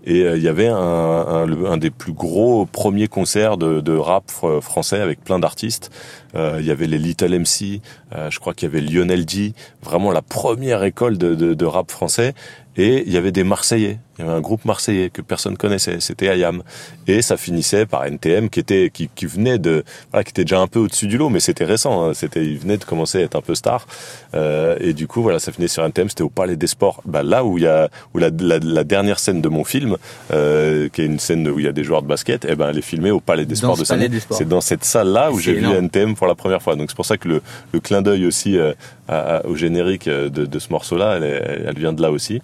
et 0.06 0.24
euh, 0.24 0.38
il 0.38 0.44
y 0.44 0.48
avait 0.48 0.68
un, 0.68 1.78
des 1.78 1.90
plus 1.90 2.14
gros 2.14 2.66
premiers 2.66 3.08
concerts 3.08 3.58
de, 3.58 3.98
rap 3.98 4.30
français 4.62 5.00
avec 5.00 5.24
plein 5.24 5.40
d'artistes. 5.40 5.92
Euh, 6.36 6.58
il 6.60 6.66
y 6.66 6.72
avait 6.72 6.88
les 6.88 6.98
Little 6.98 7.38
MC, 7.40 7.82
euh, 8.14 8.30
je 8.30 8.40
crois 8.40 8.54
qu'il 8.54 8.68
y 8.68 8.72
avait 8.72 8.82
Lionel 8.82 9.26
D, 9.26 9.54
vraiment 9.82 10.12
la 10.12 10.22
première 10.22 10.84
école 10.84 11.18
de 11.18 11.66
rap 11.66 11.92
français, 11.92 12.34
et 12.78 13.04
il 13.06 13.12
y 13.12 13.18
avait 13.18 13.32
des 13.32 13.44
Marseillais. 13.44 14.00
Il 14.20 14.26
y 14.26 14.28
avait 14.28 14.38
un 14.38 14.42
groupe 14.42 14.66
marseillais 14.66 15.10
que 15.10 15.22
personne 15.22 15.56
connaissait, 15.56 16.02
c'était 16.02 16.28
Ayam. 16.28 16.62
Et 17.08 17.22
ça 17.22 17.38
finissait 17.38 17.86
par 17.86 18.06
NTM 18.06 18.50
qui 18.50 18.60
était 18.60 18.90
qui, 18.94 19.10
qui 19.16 19.26
venait 19.26 19.58
de 19.58 19.86
voilà 20.12 20.26
qui 20.26 20.32
était 20.32 20.44
déjà 20.44 20.60
un 20.60 20.68
peu 20.68 20.80
au-dessus 20.80 21.08
du 21.08 21.18
lot, 21.18 21.30
mais 21.30 21.40
c'était 21.40 21.64
récent. 21.64 22.04
Hein. 22.04 22.14
C'était 22.14 22.46
il 22.46 22.60
venait 22.60 22.78
de 22.78 22.84
commencer 22.84 23.20
à 23.20 23.22
être 23.22 23.36
un 23.36 23.42
peu 23.42 23.56
star. 23.56 23.88
Euh, 24.36 24.76
et 24.82 24.92
du 24.92 25.08
coup 25.08 25.22
voilà, 25.22 25.40
ça 25.40 25.54
finissait 25.54 25.76
sur 25.76 25.86
NTM. 25.86 26.10
C'était 26.10 26.24
au 26.24 26.30
Palais 26.30 26.58
des 26.58 26.68
Sports. 26.68 27.02
Bah 27.06 27.24
là 27.24 27.46
où 27.46 27.58
il 27.58 27.64
y 27.64 27.68
a 27.68 27.90
où 28.14 28.18
la, 28.20 28.30
la, 28.40 28.60
la 28.60 28.84
dernière 28.84 29.20
scène 29.20 29.42
de 29.42 29.48
mon 29.48 29.64
film, 29.64 29.96
euh, 30.34 30.90
qui 30.90 31.02
est 31.02 31.06
une 31.06 31.20
scène 31.20 31.48
où 31.48 31.58
il 31.58 31.64
y 31.64 31.70
a 31.70 31.72
des 31.72 31.86
joueurs 31.86 32.02
de 32.02 32.08
basket, 32.08 32.44
et 32.44 32.50
eh 32.52 32.56
ben 32.58 32.68
elle 32.70 32.78
est 32.78 32.82
filmée 32.82 33.12
au 33.12 33.22
Palais 33.22 33.46
des 33.46 33.56
Sports 33.56 33.78
de 33.78 33.86
Saint. 33.86 33.98
C'est 34.32 34.48
dans 34.48 34.62
cette 34.62 34.84
salle 34.84 35.08
là 35.08 35.32
où 35.32 35.40
j'ai 35.40 35.54
vu 35.54 35.66
NTM 35.66 36.16
pour 36.16 36.28
la 36.28 36.36
première 36.36 36.62
fois. 36.62 36.76
Donc 36.76 36.90
c'est 36.90 36.96
pour 36.96 37.06
ça 37.06 37.16
que 37.16 37.30
le, 37.30 37.42
le 37.72 37.80
clin 37.80 38.02
d'œil 38.02 38.26
aussi 38.26 38.58
euh, 38.58 38.74
à, 39.08 39.46
au 39.46 39.56
générique 39.56 40.10
de, 40.10 40.28
de 40.28 40.60
ce 40.60 40.70
morceau 40.72 40.98
là, 40.98 41.16
elle, 41.16 41.64
elle 41.68 41.80
vient 41.80 41.94
de 41.94 42.02
là 42.02 42.12
aussi. 42.12 42.42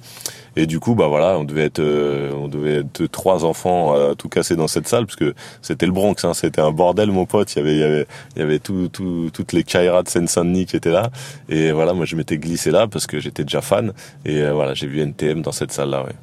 Et 0.55 0.67
du 0.67 0.79
coup, 0.79 0.95
bah 0.95 1.07
voilà, 1.07 1.37
on 1.37 1.43
devait 1.43 1.65
être, 1.65 1.79
euh, 1.79 2.31
on 2.33 2.47
devait 2.47 2.75
être 2.75 3.05
trois 3.07 3.43
enfants 3.43 3.93
à 3.93 4.15
tout 4.15 4.29
casser 4.29 4.55
dans 4.55 4.67
cette 4.67 4.87
salle 4.87 5.05
parce 5.05 5.17
que 5.17 5.33
c'était 5.61 5.85
le 5.85 5.91
Bronx, 5.91 6.15
hein, 6.23 6.33
c'était 6.33 6.61
un 6.61 6.71
bordel, 6.71 7.11
mon 7.11 7.25
pote. 7.25 7.53
Il 7.55 7.59
y 7.59 7.61
avait, 7.61 7.75
il 7.75 7.79
y 7.79 7.83
avait, 7.83 8.07
il 8.35 8.39
y 8.39 8.41
avait 8.41 8.59
tout, 8.59 8.87
tout, 8.87 9.29
toutes 9.33 9.53
les 9.53 9.63
Kaira 9.63 10.03
de 10.03 10.09
Seine-Saint-Denis 10.09 10.65
qui 10.65 10.75
étaient 10.75 10.91
là. 10.91 11.09
Et 11.49 11.71
voilà, 11.71 11.93
moi 11.93 12.05
je 12.05 12.15
m'étais 12.15 12.37
glissé 12.37 12.71
là 12.71 12.87
parce 12.87 13.07
que 13.07 13.19
j'étais 13.19 13.43
déjà 13.43 13.61
fan. 13.61 13.93
Et 14.25 14.41
euh, 14.41 14.53
voilà, 14.53 14.73
j'ai 14.73 14.87
vu 14.87 15.01
NTM 15.01 15.41
dans 15.41 15.51
cette 15.51 15.71
salle-là. 15.71 16.03
Ouais. 16.03 16.13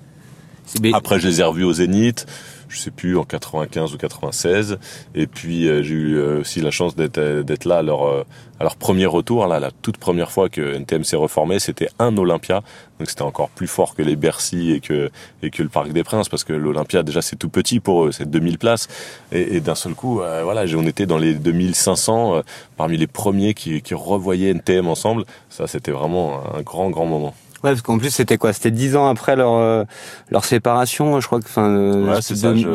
Après, 0.95 1.21
je 1.21 1.29
les 1.29 1.41
ai 1.41 1.45
revus 1.45 1.65
au 1.65 1.73
Zénith 1.73 2.27
je 2.73 2.79
sais 2.79 2.91
plus 2.91 3.17
en 3.19 3.25
95 3.25 3.95
ou 3.95 3.99
96 3.99 4.79
et 5.15 5.27
puis 5.27 5.69
euh, 5.69 5.83
j'ai 5.83 5.95
eu 5.95 6.17
euh, 6.17 6.41
aussi 6.41 6.61
la 6.61 6.71
chance 6.71 6.97
d'être 6.97 7.19
euh, 7.19 7.45
là 7.65 7.79
à 7.79 7.83
leur 7.83 8.77
premier 8.77 9.07
retour 9.07 9.47
la 9.47 9.71
toute 9.83 9.99
première 9.99 10.31
fois 10.31 10.49
que 10.49 10.75
NTM 10.75 11.05
s'est 11.05 11.17
reformé 11.17 11.59
c'était 11.59 11.89
un 11.99 12.17
Olympia. 12.17 12.63
Donc 12.99 13.11
c'était 13.11 13.23
encore 13.23 13.49
plus 13.51 13.67
fort 13.67 13.95
que 13.95 14.03
les 14.03 14.17
Bercy 14.17 14.73
et 14.73 14.81
que 14.81 15.11
le 15.43 15.69
Parc 15.69 15.93
des 15.93 16.05
Princes 16.05 16.29
parce 16.29 16.45
que 16.45 16.53
l'Olympia 16.53 17.03
déjà 17.03 17.21
c'est 17.21 17.37
tout 17.37 17.49
petit 17.49 17.81
pour 17.81 18.05
eux 18.05 18.13
c'est 18.13 18.31
2000 18.31 18.59
places. 18.59 18.89
Et, 19.33 19.61
d'un 19.61 19.75
seul 19.75 19.95
coup 19.95 20.17
voilà 20.17 20.65
on 20.77 20.87
était 20.87 21.07
dans 21.07 21.19
les 21.19 21.35
2500 21.35 22.43
parmi 22.77 22.97
les 22.97 23.07
premiers 23.07 23.55
qui 23.55 23.83
revoyaient 23.93 24.51
NTM 24.51 24.87
ensemble. 24.89 25.25
Ça 25.51 25.67
c'était 25.67 25.93
vraiment 25.93 26.41
un 26.55 26.63
grand 26.63 26.91
grand 26.91 27.07
moment 27.07 27.35
Ouais, 27.63 27.71
parce 27.71 27.83
qu'en 27.83 27.99
plus 27.99 28.11
c'était 28.11 28.39
quoi? 28.39 28.53
C'était 28.53 28.71
dix 28.71 28.97
ans 28.97 29.09
après 29.09 29.37
leur 29.37 29.55
euh, 29.55 29.85
leur 30.31 30.45
séparation, 30.45 31.21
je 31.21 31.27
crois 31.27 31.41
que 31.41 31.45
enfin 31.47 31.69
ouais, 31.71 32.21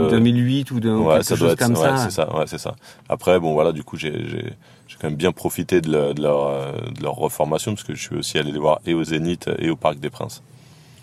2008 0.09 0.71
ou 0.71 0.79
de, 0.79 0.89
ouais, 0.91 1.13
quelque 1.15 1.23
ça 1.25 1.35
chose 1.35 1.51
être, 1.51 1.59
comme 1.59 1.75
ouais, 1.75 1.97
c'est 1.97 2.11
ça. 2.11 2.35
Ouais, 2.35 2.45
c'est 2.47 2.57
ça. 2.57 2.75
Après, 3.09 3.39
bon 3.39 3.53
voilà, 3.53 3.71
du 3.73 3.83
coup 3.83 3.97
j'ai 3.97 4.13
j'ai 4.27 4.53
j'ai 4.87 4.97
quand 5.01 5.09
même 5.09 5.17
bien 5.17 5.33
profité 5.33 5.81
de, 5.81 5.89
de 6.13 6.21
leur 6.21 6.73
de 6.93 7.03
leur 7.03 7.15
reformation 7.15 7.73
parce 7.73 7.83
que 7.83 7.93
je 7.95 8.01
suis 8.01 8.15
aussi 8.15 8.37
allé 8.37 8.51
les 8.51 8.59
voir 8.59 8.79
et 8.85 8.93
au 8.93 9.03
Zénith 9.03 9.49
et 9.59 9.69
au 9.69 9.75
Parc 9.75 9.99
des 9.99 10.09
Princes. 10.09 10.41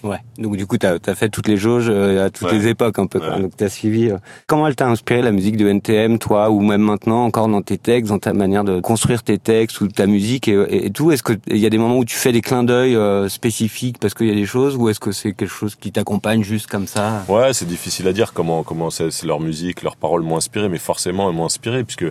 Ouais. 0.05 0.19
Donc 0.37 0.56
du 0.59 0.67
coup, 0.67 0.77
tu 0.77 0.87
as, 0.87 1.15
fait 1.15 1.31
toutes 1.31 1.49
les 1.49 1.56
jauges 1.56 1.87
euh, 1.89 2.27
à 2.27 2.31
toutes 2.31 2.53
les 2.53 2.69
époques 2.69 2.99
un 2.99 3.06
peu. 3.06 3.19
Ouais. 3.19 3.41
Donc 3.41 3.56
tu 3.56 3.65
as 3.65 3.71
suivi. 3.71 4.11
Euh. 4.11 4.19
Comment 4.47 4.69
elle 4.69 4.77
t'a 4.77 4.87
inspiré 4.87 5.23
la 5.23 5.33
musique 5.33 5.56
de 5.56 5.67
NTM, 5.67 6.19
toi, 6.19 6.51
ou 6.51 6.61
même 6.61 6.83
maintenant 6.83 7.25
encore 7.25 7.49
dans 7.49 7.62
tes 7.62 7.79
textes, 7.79 8.11
dans 8.11 8.19
ta 8.19 8.35
manière 8.35 8.65
de 8.65 8.81
construire 8.81 9.23
tes 9.23 9.39
textes 9.39 9.81
ou 9.81 9.89
ta 9.89 10.06
musique 10.06 10.47
et, 10.47 10.87
et, 10.87 10.91
tout? 10.91 11.11
Est-ce 11.11 11.23
qu'il 11.23 11.56
y 11.56 11.65
a 11.65 11.71
des 11.71 11.79
moments 11.79 11.97
où 11.97 12.05
tu 12.05 12.17
fais 12.17 12.33
des 12.33 12.43
clins 12.43 12.65
d'œil 12.65 12.95
euh, 12.97 13.31
spécifiques 13.31 13.99
parce 13.99 14.12
qu'il 14.12 14.29
y 14.29 14.31
a 14.31 14.35
des 14.35 14.45
choses, 14.45 14.77
ou 14.77 14.91
est-ce 14.91 15.01
que 15.01 15.11
c'est 15.11 15.33
quelque 15.33 15.49
chose 15.49 15.75
qui 15.75 15.91
t'accompagne 15.91 16.43
juste 16.43 16.67
comme 16.67 16.87
ça? 16.87 17.25
Ouais, 17.29 17.55
c'est 17.55 17.67
difficile 17.67 18.07
à 18.07 18.12
dire 18.12 18.35
comment 18.35 18.62
comment 18.62 18.91
c'est 18.91 19.11
leur 19.25 19.41
musique, 19.41 19.83
leurs 19.83 19.97
paroles 19.97 20.23
m'ont 20.23 20.37
inspiré, 20.37 20.69
mais 20.69 20.79
forcément 20.79 21.31
elles 21.31 21.37
m'ont 21.37 21.47
inspiré 21.47 21.83
puisque 21.83 22.05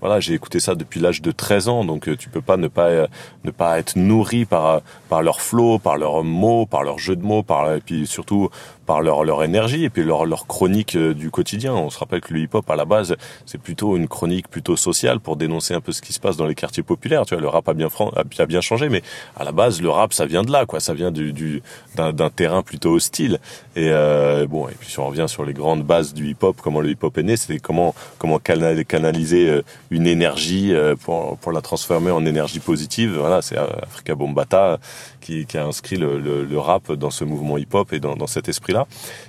voilà, 0.00 0.20
j'ai 0.20 0.34
écouté 0.34 0.60
ça 0.60 0.76
depuis 0.76 1.00
l'âge 1.00 1.20
de 1.20 1.32
13 1.32 1.68
ans, 1.68 1.84
donc 1.84 2.08
tu 2.16 2.28
peux 2.28 2.40
pas 2.40 2.56
ne 2.56 2.68
pas 2.68 3.08
ne 3.44 3.50
pas 3.50 3.78
être 3.80 3.96
nourri 3.96 4.44
par 4.44 4.82
par 5.08 5.22
leur 5.22 5.40
flow, 5.40 5.80
par 5.80 5.96
leurs 5.98 6.22
mots, 6.22 6.64
par 6.64 6.84
leur 6.84 6.98
jeu 6.98 7.16
de 7.16 7.22
mots, 7.22 7.39
par 7.42 7.74
et 7.74 7.80
puis 7.80 8.06
surtout 8.06 8.48
par 8.86 9.02
leur, 9.02 9.24
leur 9.24 9.44
énergie 9.44 9.84
et 9.84 9.90
puis 9.90 10.04
leur, 10.04 10.24
leur 10.24 10.46
chronique 10.46 10.96
euh, 10.96 11.14
du 11.14 11.30
quotidien. 11.30 11.74
On 11.74 11.90
se 11.90 11.98
rappelle 11.98 12.20
que 12.20 12.34
le 12.34 12.40
hip-hop, 12.40 12.68
à 12.70 12.76
la 12.76 12.84
base, 12.84 13.16
c'est 13.46 13.58
plutôt 13.58 13.96
une 13.96 14.08
chronique 14.08 14.48
plutôt 14.48 14.76
sociale 14.76 15.20
pour 15.20 15.36
dénoncer 15.36 15.74
un 15.74 15.80
peu 15.80 15.92
ce 15.92 16.02
qui 16.02 16.12
se 16.12 16.20
passe 16.20 16.36
dans 16.36 16.46
les 16.46 16.54
quartiers 16.54 16.82
populaires. 16.82 17.24
Tu 17.26 17.34
vois, 17.34 17.42
le 17.42 17.48
rap 17.48 17.68
a 17.68 17.74
bien, 17.74 17.88
a 18.16 18.46
bien 18.46 18.60
changé, 18.60 18.88
mais 18.88 19.02
à 19.36 19.44
la 19.44 19.52
base, 19.52 19.80
le 19.80 19.90
rap, 19.90 20.12
ça 20.12 20.26
vient 20.26 20.42
de 20.42 20.50
là, 20.50 20.66
quoi. 20.66 20.80
Ça 20.80 20.94
vient 20.94 21.10
du, 21.10 21.32
du 21.32 21.62
d'un 21.94 22.30
terrain 22.30 22.62
plutôt 22.62 22.94
hostile. 22.94 23.38
Et 23.76 23.90
euh, 23.90 24.46
bon, 24.46 24.68
et 24.68 24.72
puis 24.78 24.88
si 24.88 24.98
on 24.98 25.06
revient 25.06 25.26
sur 25.28 25.44
les 25.44 25.52
grandes 25.52 25.84
bases 25.84 26.14
du 26.14 26.28
hip-hop, 26.28 26.56
comment 26.62 26.80
le 26.80 26.90
hip-hop 26.90 27.16
est 27.18 27.22
né, 27.22 27.36
c'était 27.36 27.58
comment 27.58 27.94
comment 28.18 28.38
canaliser 28.38 29.48
euh, 29.48 29.62
une 29.90 30.06
énergie 30.06 30.72
pour 31.04 31.36
pour 31.38 31.52
la 31.52 31.60
transformer 31.60 32.10
en 32.10 32.24
énergie 32.24 32.60
positive. 32.60 33.16
Voilà, 33.18 33.42
c'est 33.42 33.56
Africa 33.56 34.14
Bombata 34.14 34.78
qui, 35.20 35.46
qui 35.46 35.58
a 35.58 35.64
inscrit 35.64 35.96
le, 35.96 36.18
le, 36.18 36.44
le 36.44 36.58
rap 36.58 36.92
dans 36.92 37.10
ce 37.10 37.24
mouvement 37.24 37.58
hip-hop 37.58 37.92
et 37.92 38.00
dans, 38.00 38.16
dans 38.16 38.26
cet 38.26 38.48
esprit-là. 38.48 38.79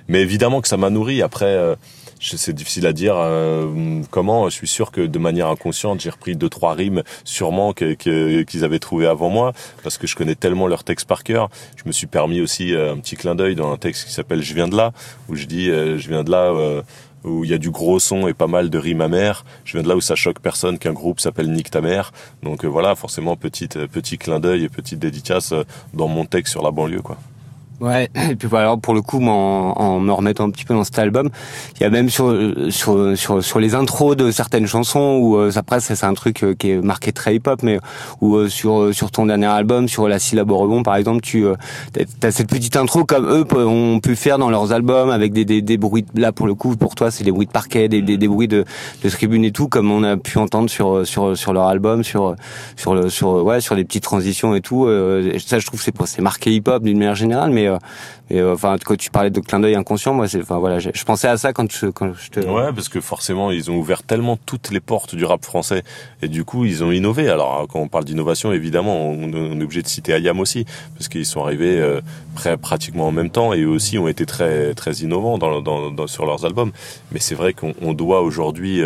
Mais 0.08 0.22
évidemment 0.22 0.62
que 0.62 0.67
ça 0.67 0.77
m'a 0.77 0.89
nourri. 0.89 1.22
Après, 1.22 1.46
euh, 1.46 1.75
c'est 2.20 2.53
difficile 2.53 2.86
à 2.86 2.93
dire 2.93 3.15
euh, 3.17 4.01
comment. 4.12 4.50
Je 4.50 4.55
suis 4.55 4.67
sûr 4.67 4.91
que 4.91 5.01
de 5.01 5.20
manière 5.20 5.48
inconsciente, 5.48 6.00
j'ai 6.01 6.10
repris 6.10 6.36
deux 6.36 6.50
trois 6.50 6.74
rimes, 6.74 7.03
sûrement 7.24 7.74
qu'ils 7.74 8.63
avaient 8.63 8.79
trouvé 8.79 9.08
avant 9.08 9.29
moi, 9.29 9.53
parce 9.84 9.98
que 9.98 10.08
je 10.08 10.15
connais 10.15 10.36
tellement 10.36 10.67
leurs 10.67 10.84
textes 10.84 11.08
par 11.08 11.24
cœur. 11.24 11.50
Je 11.75 11.84
me 11.86 11.91
suis 11.91 12.08
permis 12.08 12.41
aussi 12.41 12.74
euh, 12.74 12.93
un 12.93 12.98
petit 12.98 13.15
clin 13.15 13.36
d'œil 13.36 13.55
dans 13.55 13.72
un 13.72 13.77
texte 13.77 14.05
qui 14.05 14.13
s'appelle 14.13 14.43
"Je 14.43 14.53
viens 14.53 14.67
de 14.67 14.77
là", 14.77 14.91
où 15.29 15.36
je 15.36 15.46
dis 15.46 15.65
"Je 15.65 16.08
viens 16.08 16.24
de 16.24 16.31
là". 16.31 16.53
où 17.24 17.46
il 17.46 17.51
y 17.51 17.53
a 17.53 17.60
du 17.60 17.70
gros 17.70 18.00
son 18.00 18.27
et 18.27 18.34
pas 18.34 18.48
mal 18.48 18.72
de 18.72 18.79
rimes 18.79 19.01
amères. 19.01 19.46
Je 19.63 19.74
viens 19.74 19.84
de 19.84 19.88
là 19.88 19.96
où 19.96 20.01
ça 20.01 20.15
choque 20.15 20.39
personne 20.39 20.79
qu'un 20.79 20.93
groupe 20.93 21.20
s'appelle 21.20 21.51
Nick 21.51 21.70
ta 21.70 21.79
mère. 21.79 22.13
Donc 22.41 22.65
voilà, 22.65 22.96
forcément 22.96 23.36
petite 23.36 23.86
petit 23.86 24.17
clin 24.17 24.39
d'œil 24.39 24.63
et 24.63 24.70
petite 24.70 24.98
dédicace 24.98 25.53
dans 25.93 26.08
mon 26.08 26.25
texte 26.25 26.51
sur 26.51 26.63
la 26.63 26.72
banlieue 26.72 27.03
quoi. 27.03 27.17
Ouais, 27.81 28.09
et 28.29 28.35
puis 28.35 28.47
voilà, 28.47 28.77
pour 28.77 28.93
le 28.93 29.01
coup, 29.01 29.19
en, 29.25 29.73
en, 29.75 30.00
me 30.00 30.13
remettant 30.13 30.45
un 30.45 30.51
petit 30.51 30.65
peu 30.65 30.75
dans 30.75 30.83
cet 30.83 31.00
album, 31.00 31.29
il 31.75 31.81
y 31.81 31.85
a 31.85 31.89
même 31.89 32.09
sur 32.09 32.31
sur 32.69 33.17
sur, 33.17 33.43
sur 33.43 33.59
les 33.59 33.73
intros 33.73 34.15
de 34.15 34.29
certaines 34.29 34.67
chansons 34.67 35.17
où 35.19 35.38
euh, 35.38 35.51
après 35.55 35.79
c'est 35.79 36.03
un 36.03 36.13
truc 36.13 36.43
euh, 36.43 36.53
qui 36.53 36.71
est 36.71 36.81
marqué 36.81 37.11
très 37.11 37.35
hip-hop, 37.35 37.63
mais 37.63 37.79
où 38.21 38.35
euh, 38.35 38.50
sur 38.50 38.93
sur 38.93 39.09
ton 39.09 39.25
dernier 39.25 39.47
album, 39.47 39.88
sur 39.88 40.07
la 40.07 40.19
syllabe 40.19 40.51
au 40.51 40.57
rebond 40.57 40.83
par 40.83 40.95
exemple, 40.95 41.21
tu 41.21 41.47
as 41.47 42.31
cette 42.31 42.50
petite 42.50 42.75
intro 42.75 43.03
comme 43.03 43.27
eux 43.27 43.45
ont 43.65 44.00
pu 44.00 44.15
faire 44.15 44.38
dans 44.38 44.51
leurs 44.51 44.71
albums 44.73 45.09
avec 45.09 45.33
des 45.33 45.43
des, 45.43 45.63
des 45.63 45.77
bruits 45.77 46.05
là 46.13 46.31
pour 46.31 46.45
le 46.45 46.53
coup 46.53 46.75
pour 46.75 46.93
toi 46.93 47.09
c'est 47.09 47.23
des 47.23 47.31
bruits 47.31 47.47
de 47.47 47.51
parquet, 47.51 47.88
des, 47.88 48.03
des, 48.03 48.17
des 48.17 48.27
bruits 48.27 48.47
de 48.47 48.63
de 49.03 49.09
tribune 49.09 49.43
et 49.43 49.51
tout 49.51 49.67
comme 49.67 49.89
on 49.89 50.03
a 50.03 50.17
pu 50.17 50.38
entendre 50.38 50.69
sur 50.69 51.07
sur 51.07 51.35
sur 51.35 51.51
leur 51.51 51.65
album, 51.65 52.03
sur 52.03 52.35
sur 52.75 52.93
le 52.93 53.09
sur 53.09 53.43
ouais 53.43 53.59
sur 53.59 53.75
des 53.75 53.85
petites 53.85 54.03
transitions 54.03 54.53
et 54.53 54.61
tout. 54.61 54.88
ça 55.39 55.57
je 55.57 55.65
trouve 55.65 55.81
c'est 55.81 55.93
c'est 56.05 56.21
marqué 56.21 56.51
hip-hop 56.51 56.83
d'une 56.83 57.00
manière 57.00 57.15
générale, 57.15 57.50
mais 57.50 57.70
mais 58.29 58.41
enfin 58.43 58.77
quand 58.83 58.97
tu 58.97 59.09
parlais 59.09 59.29
de 59.29 59.39
clin 59.39 59.59
d'œil 59.59 59.75
inconscient, 59.75 60.13
moi 60.13 60.27
je, 60.27 60.39
pensais 61.03 61.27
à 61.27 61.37
ça 61.37 61.53
quand 61.53 61.71
je 61.71 61.87
quand 61.87 62.13
je 62.13 62.29
te 62.29 62.39
Ouais, 62.39 62.71
parce 62.73 62.89
que 62.89 63.01
forcément 63.01 63.51
ils 63.51 63.69
ont 63.69 63.77
ouvert 63.77 64.03
tellement 64.03 64.37
toutes 64.37 64.71
les 64.71 64.79
portes 64.79 65.15
du 65.15 65.25
rap 65.25 65.43
français 65.43 65.83
et 66.21 66.27
du 66.27 66.43
coup 66.43 66.65
ils 66.65 66.83
ont 66.83 66.91
innové. 66.91 67.29
Alors 67.29 67.67
quand 67.69 67.79
on 67.79 67.87
parle 67.87 68.05
d'innovation, 68.05 68.51
évidemment, 68.51 69.09
on, 69.09 69.31
est 69.31 69.63
obligé 69.63 69.81
de 69.81 69.87
citer 69.87 70.13
Ayam 70.13 70.39
aussi 70.39 70.65
parce 70.95 71.07
qu'ils 71.07 71.25
sont 71.25 71.43
arrivés 71.43 71.79
euh, 71.79 72.01
pratiquement 72.61 73.07
en 73.07 73.11
même 73.11 73.29
temps 73.29 73.53
et 73.53 73.61
eux 73.61 73.69
aussi 73.69 73.97
ont 73.97 74.07
été 74.07 74.25
très 74.25 74.73
innovants 75.01 75.39
sur 76.07 76.25
leurs 76.25 76.45
albums. 76.45 76.71
Mais 77.11 77.19
c'est 77.19 77.35
vrai 77.35 77.53
qu'on 77.53 77.93
doit 77.93 78.21
aujourd'hui 78.21 78.81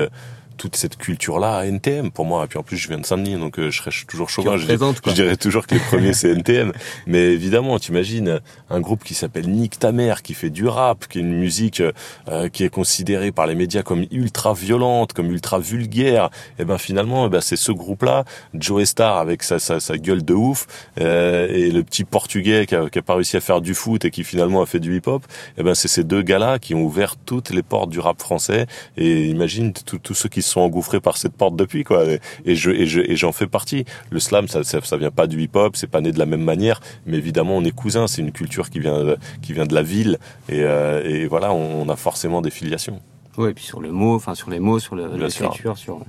toute 0.58 0.76
cette 0.76 0.98
culture-là 0.98 1.58
à 1.58 1.66
NTM 1.66 2.12
pour 2.12 2.26
moi. 2.26 2.46
Et 2.46 2.48
puis 2.48 2.58
en 2.58 2.64
plus, 2.64 2.78
je 2.78 2.88
viens 2.88 2.98
de 2.98 3.06
Saint-Denis, 3.06 3.38
donc 3.38 3.60
euh, 3.60 3.72
je 3.72 3.82
serais 3.82 3.92
toujours 4.08 4.30
chauvin. 4.30 4.58
Je, 4.58 4.68
je, 5.06 5.12
dirais 5.12 5.38
toujours 5.38 5.68
que 5.68 5.76
les 5.76 5.82
premiers 5.82 6.14
c'est 6.14 6.30
NTM. 6.30 6.72
Mais 7.08 7.34
évidemment, 7.34 7.78
t'imagines 7.80 8.40
un 8.70 8.80
groupe 8.80 9.04
qui 9.04 9.14
s'appelle 9.14 9.50
Nick 9.50 9.80
Tamer, 9.80 10.16
qui 10.24 10.34
fait 10.34 10.50
du 10.50 10.68
rap, 10.68 11.08
qui 11.08 11.20
est 11.20 11.22
une 11.22 11.38
musique 11.38 11.82
euh, 11.82 12.50
qui 12.50 12.64
est 12.64 12.70
considérée 12.70 13.32
par 13.32 13.48
les 13.48 13.56
médias 13.56 13.84
comme 13.84 14.06
ultra 14.12 14.54
violente, 14.54 15.14
comme 15.14 15.32
ultra 15.32 15.60
vulgaire. 15.60 16.30
Et 16.60 16.66
ben 16.66 16.78
finalement, 16.78 17.28
eh 17.28 17.30
ben, 17.30 17.42
c'est 17.42 17.56
ce 17.56 17.72
groupe-là, 17.72 18.26
Joe 18.54 18.84
Star 18.86 19.18
avec 19.18 19.44
sa, 19.44 19.60
sa, 19.60 19.80
sa, 19.80 19.98
gueule 19.98 20.24
de 20.24 20.34
ouf, 20.34 20.68
euh, 21.00 21.48
et 21.50 21.72
le 21.72 21.84
petit 21.84 22.04
Portugais 22.04 22.66
qui 22.66 22.76
a, 22.76 22.90
qui 22.90 23.00
a, 23.00 23.02
pas 23.02 23.16
réussi 23.16 23.38
à 23.38 23.42
faire 23.42 23.62
du 23.62 23.74
foot 23.74 24.06
et 24.06 24.12
qui 24.12 24.24
finalement 24.24 24.62
a 24.62 24.66
fait 24.66 24.80
du 24.80 24.96
hip-hop. 24.96 25.24
Et 25.58 25.64
ben 25.64 25.76
c'est 25.76 25.88
ces 25.88 26.04
deux 26.04 26.22
gars-là 26.22 26.60
qui 26.60 26.76
ont 26.76 26.84
ouvert 26.84 27.16
toutes 27.16 27.50
les 27.50 27.64
portes 27.64 27.90
du 27.90 28.00
rap 28.00 28.20
français. 28.20 28.68
Et 28.98 29.26
imagine 29.28 29.74
tous 29.74 30.14
ceux 30.14 30.30
qui 30.30 30.42
sont 30.46 30.62
engouffrés 30.62 31.00
par 31.00 31.18
cette 31.18 31.34
porte 31.34 31.56
depuis 31.56 31.84
quoi. 31.84 32.06
Et, 32.46 32.56
je 32.56 32.72
et 32.72 32.86
je 32.86 33.02
et 33.02 33.16
j'en 33.16 33.32
fais 33.32 33.48
partie. 33.48 33.86
Le 34.10 34.20
slam, 34.20 34.48
ça, 34.48 34.64
ça, 34.64 34.98
vient 34.98 35.12
pas 35.12 35.28
du 35.28 35.42
hip-hop, 35.42 35.76
c'est 35.76 35.88
pas 35.88 36.02
né 36.02 36.12
de 36.12 36.20
la 36.20 36.26
même 36.26 36.44
manière, 36.44 36.80
mais 37.06 37.18
évidemment 37.18 37.58
on 37.58 37.64
est 37.64 37.72
cousins. 37.72 38.08
C'est 38.08 38.22
une 38.22 38.32
culture 38.32 38.70
qui 38.70 38.80
vient 38.80 39.16
qui 39.42 39.54
vient 39.54 39.66
de 39.66 39.76
la 39.76 39.84
ville 39.84 40.20
et, 40.50 40.64
euh, 40.64 41.04
et 41.04 41.26
voilà, 41.28 41.54
on, 41.54 41.88
a 41.90 41.96
forcément 41.96 42.42
des 42.42 42.50
filiations. 42.50 43.00
Oui, 43.38 43.50
et 43.50 43.54
puis 43.54 43.66
sur 43.66 43.82
le 43.82 43.92
mot, 43.92 44.16
enfin 44.16 44.34
sur 44.34 44.50
les 44.50 44.60
mots, 44.60 44.80
sur 44.80 44.96
l'écriture, 44.96 45.78
sur 45.78 46.00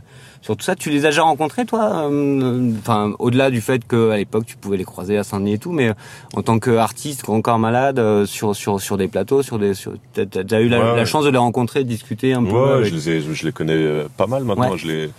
sur 0.47 0.57
tout 0.57 0.65
ça. 0.65 0.77
Tu 0.77 0.91
les 0.91 1.05
as 1.05 1.09
déjà 1.09 1.23
rencontrés, 1.23 1.67
toi 1.67 2.09
euh, 2.09 2.71
Enfin, 2.79 3.13
au-delà 3.19 3.51
du 3.51 3.61
fait 3.61 3.85
qu'à 3.87 4.17
l'époque 4.17 4.47
tu 4.47 4.57
pouvais 4.57 4.77
les 4.77 4.85
croiser 4.85 5.19
à 5.19 5.25
Saint-Denis 5.25 5.55
et 5.55 5.59
tout, 5.59 5.73
mais 5.73 5.91
en 6.35 6.43
tant 6.43 6.61
qu'artiste, 6.61 7.29
encore 7.29 7.59
malade, 7.59 7.99
euh, 7.99 8.27
sur 8.27 8.55
sur 8.55 8.81
sur 8.81 8.97
des 8.97 9.09
plateaux, 9.09 9.43
sur 9.43 9.59
des, 9.59 9.73
t'as 10.15 10.25
déjà 10.25 10.61
eu 10.61 10.69
la, 10.69 11.05
chance 11.05 11.25
de 11.25 11.31
les 11.31 11.39
rencontrer, 11.39 11.83
de 11.83 11.89
discuter 11.89 12.33
un 12.33 12.45
peu. 12.45 12.79
Ouais, 12.79 12.85
je 12.85 12.95
les 12.95 13.09
ai, 13.11 13.21
je 13.21 13.45
les 13.45 13.51
connais 13.51 13.73
euh, 13.75 14.07
pas 14.17 14.29
mal 14.29 14.45
maintenant. 14.45 14.77
Je 14.77 14.87
les 14.87 15.11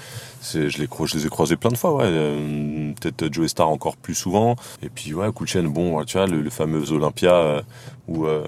je 0.53 0.59
les, 0.59 0.69
je 0.69 1.17
les 1.17 1.25
ai 1.25 1.29
croisés 1.29 1.57
plein 1.57 1.71
de 1.71 1.77
fois, 1.77 1.95
ouais. 1.95 2.09
Peut-être 3.01 3.33
Joe 3.33 3.49
Star 3.49 3.67
encore 3.67 3.97
plus 3.97 4.15
souvent. 4.15 4.55
Et 4.81 4.87
puis, 4.87 5.13
ouais, 5.13 5.27
Kulchen, 5.35 5.67
bon, 5.67 6.01
tu 6.05 6.17
vois, 6.17 6.27
le, 6.27 6.49
fameux 6.49 6.89
Olympia, 6.93 7.63
où 8.07 8.25
euh, 8.25 8.43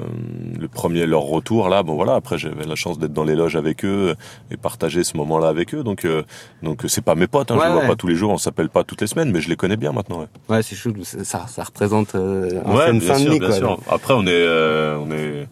le 0.58 0.68
premier 0.68 1.06
leur 1.06 1.22
retour 1.22 1.70
là 1.70 1.84
bon 1.84 1.96
voilà 1.96 2.16
après 2.16 2.38
j'avais 2.38 2.66
la 2.66 2.76
chance 2.76 2.98
d'être 2.98 3.14
dans 3.14 3.26
les 3.26 3.36
loges 3.36 3.56
avec 3.56 3.84
eux 3.84 4.16
et 4.52 4.58
partager 4.58 5.04
ce 5.04 5.18
moment 5.18 5.38
là 5.38 5.50
avec 5.50 5.76
eux 5.76 5.84
donc 5.84 6.06
euh, 6.06 6.24
donc 6.70 6.84
c'est 6.88 7.04
pas 7.04 7.16
mes 7.16 7.28
potes 7.28 7.50
hein, 7.52 7.58
je 7.60 7.68
les 7.68 7.74
vois 7.74 7.82
pas 7.82 7.96
tous 7.96 8.08
les 8.08 8.16
jours 8.16 8.32
on 8.32 8.38
s'appelle 8.38 8.70
pas 8.70 8.84
toutes 8.84 9.02
les 9.02 9.08
semaines 9.08 9.32
mais 9.32 9.42
je 9.42 9.50
les 9.50 9.56
connais 9.56 9.78
bien 9.78 9.92
maintenant 9.92 10.20
ouais, 10.20 10.28
ouais 10.50 10.62
c'est 10.62 10.76
chou 10.76 10.94
ça 11.04 11.46
ça 11.48 11.64
représente 11.64 12.14
euh, 12.16 12.62
un 12.66 12.94
bien 12.94 13.16
sûr, 13.16 13.40
bien 13.40 13.52
sûr. 13.52 13.80
après 13.90 14.14
on 14.14 14.24
est 14.28 14.30
euh, 14.30 14.98
on 15.00 15.12
est 15.12 15.48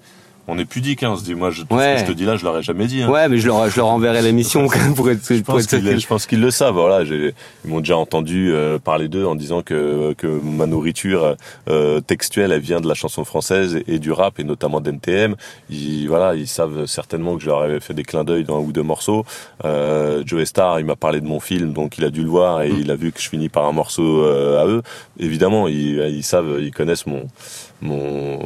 on 0.47 0.57
est 0.57 0.65
pudique, 0.65 1.03
hein, 1.03 1.11
on 1.11 1.17
se 1.17 1.23
dit, 1.23 1.35
moi, 1.35 1.51
je, 1.51 1.63
tout 1.63 1.77
ce 1.77 1.93
que 1.93 1.99
je 1.99 2.05
te 2.05 2.11
dis 2.11 2.25
là, 2.25 2.37
je 2.37 2.45
l'aurais 2.45 2.63
jamais 2.63 2.87
dit. 2.87 3.01
Hein. 3.01 3.09
Ouais, 3.09 3.27
mais 3.27 3.37
je 3.37 3.47
leur, 3.47 3.69
je 3.69 3.77
leur 3.77 3.87
enverrai 3.87 4.21
l'émission 4.21 4.67
pour 4.95 5.09
être. 5.09 5.21
Je 5.33 5.41
pense 5.41 5.67
qu'ils, 5.67 5.99
je 5.99 6.07
pense 6.07 6.25
qu'ils 6.25 6.41
le 6.41 6.51
savent. 6.51 6.75
Voilà, 6.75 7.03
ils 7.03 7.33
m'ont 7.65 7.79
déjà 7.79 7.97
entendu 7.97 8.51
euh, 8.51 8.79
parler 8.79 9.07
d'eux 9.07 9.25
en 9.25 9.35
disant 9.35 9.61
que 9.61 10.13
que 10.13 10.27
ma 10.27 10.65
nourriture 10.65 11.35
euh, 11.69 11.99
textuelle, 12.01 12.51
elle 12.51 12.61
vient 12.61 12.79
de 12.79 12.87
la 12.87 12.93
chanson 12.93 13.25
française 13.25 13.79
et, 13.87 13.99
du 13.99 14.11
rap 14.11 14.39
et 14.39 14.43
notamment 14.43 14.81
d'NTM. 14.81 15.35
Ils, 15.69 16.07
voilà, 16.07 16.35
ils 16.35 16.47
savent 16.47 16.85
certainement 16.85 17.35
que 17.35 17.41
je 17.41 17.47
leur 17.47 17.61
avais 17.61 17.79
fait 17.79 17.93
des 17.93 18.03
clins 18.03 18.23
d'œil 18.23 18.43
dans 18.43 18.57
un 18.57 18.61
ou 18.61 18.71
deux 18.71 18.83
morceaux. 18.83 19.25
Euh, 19.65 20.23
Joe 20.25 20.45
Star, 20.45 20.79
il 20.79 20.85
m'a 20.85 20.95
parlé 20.95 21.19
de 21.19 21.25
mon 21.25 21.39
film, 21.39 21.73
donc 21.73 21.97
il 21.97 22.05
a 22.05 22.09
dû 22.09 22.23
le 22.23 22.29
voir 22.29 22.61
et 22.61 22.69
mm. 22.69 22.79
il 22.79 22.91
a 22.91 22.95
vu 22.95 23.11
que 23.11 23.21
je 23.21 23.29
finis 23.29 23.49
par 23.49 23.65
un 23.65 23.71
morceau 23.71 24.23
euh, 24.23 24.61
à 24.61 24.67
eux. 24.67 24.81
Évidemment, 25.19 25.67
ils, 25.67 25.99
ils 26.09 26.23
savent, 26.23 26.57
ils 26.61 26.71
connaissent 26.71 27.05
mon 27.05 27.27
mon 27.81 28.39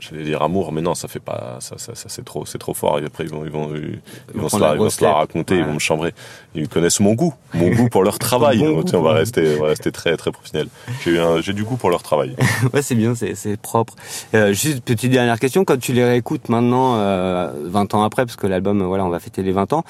j'allais 0.00 0.24
dire 0.24 0.42
amour 0.42 0.72
mais 0.72 0.82
non 0.82 0.94
ça 0.94 1.08
fait 1.08 1.19
pas 1.20 1.58
ça, 1.60 1.76
ça, 1.78 1.94
ça 1.94 2.08
c'est 2.08 2.24
trop 2.24 2.46
c'est 2.46 2.58
trop 2.58 2.74
fort. 2.74 2.98
Et 2.98 3.04
après 3.04 3.24
ils 3.24 3.30
vont 3.30 3.44
ils 3.44 3.50
vont 3.50 3.74
ils, 3.74 4.40
vont, 4.40 4.48
se 4.48 4.58
la, 4.58 4.74
ils 4.74 4.78
vont 4.78 4.90
se 4.90 5.02
la 5.02 5.12
raconter 5.14 5.56
ils 5.56 5.64
vont 5.64 5.74
me 5.74 5.78
chambrer. 5.78 6.14
Ils 6.54 6.68
connaissent 6.68 7.00
mon 7.00 7.14
goût. 7.14 7.34
Mon 7.54 7.70
goût 7.70 7.88
pour 7.88 8.02
leur 8.02 8.18
travail. 8.28 8.64
On 8.66 9.02
va 9.02 9.12
rester 9.12 9.56
on 9.58 9.62
va 9.62 9.68
rester 9.68 9.92
très 9.92 10.16
très 10.16 10.32
professionnel. 10.32 10.68
J'ai 11.04 11.20
j'ai 11.42 11.52
du 11.52 11.64
goût 11.64 11.76
pour 11.76 11.90
leur 11.90 12.02
travail. 12.02 12.36
Ouais 12.72 12.82
c'est 12.82 12.94
bien 12.94 13.14
c'est 13.14 13.34
c'est 13.34 13.56
propre. 13.56 13.94
Euh, 14.34 14.52
juste 14.52 14.82
petite 14.82 15.10
dernière 15.10 15.38
question. 15.38 15.64
Quand 15.64 15.78
tu 15.78 15.92
les 15.92 16.04
réécoutes 16.04 16.48
maintenant 16.48 16.96
euh, 16.96 17.52
20 17.64 17.94
ans 17.94 18.02
après 18.02 18.26
parce 18.26 18.36
que 18.36 18.46
l'album 18.46 18.82
voilà 18.82 19.04
on 19.04 19.08
va 19.08 19.20
fêter 19.20 19.42
les 19.42 19.52
20 19.52 19.72
ans 19.72 19.84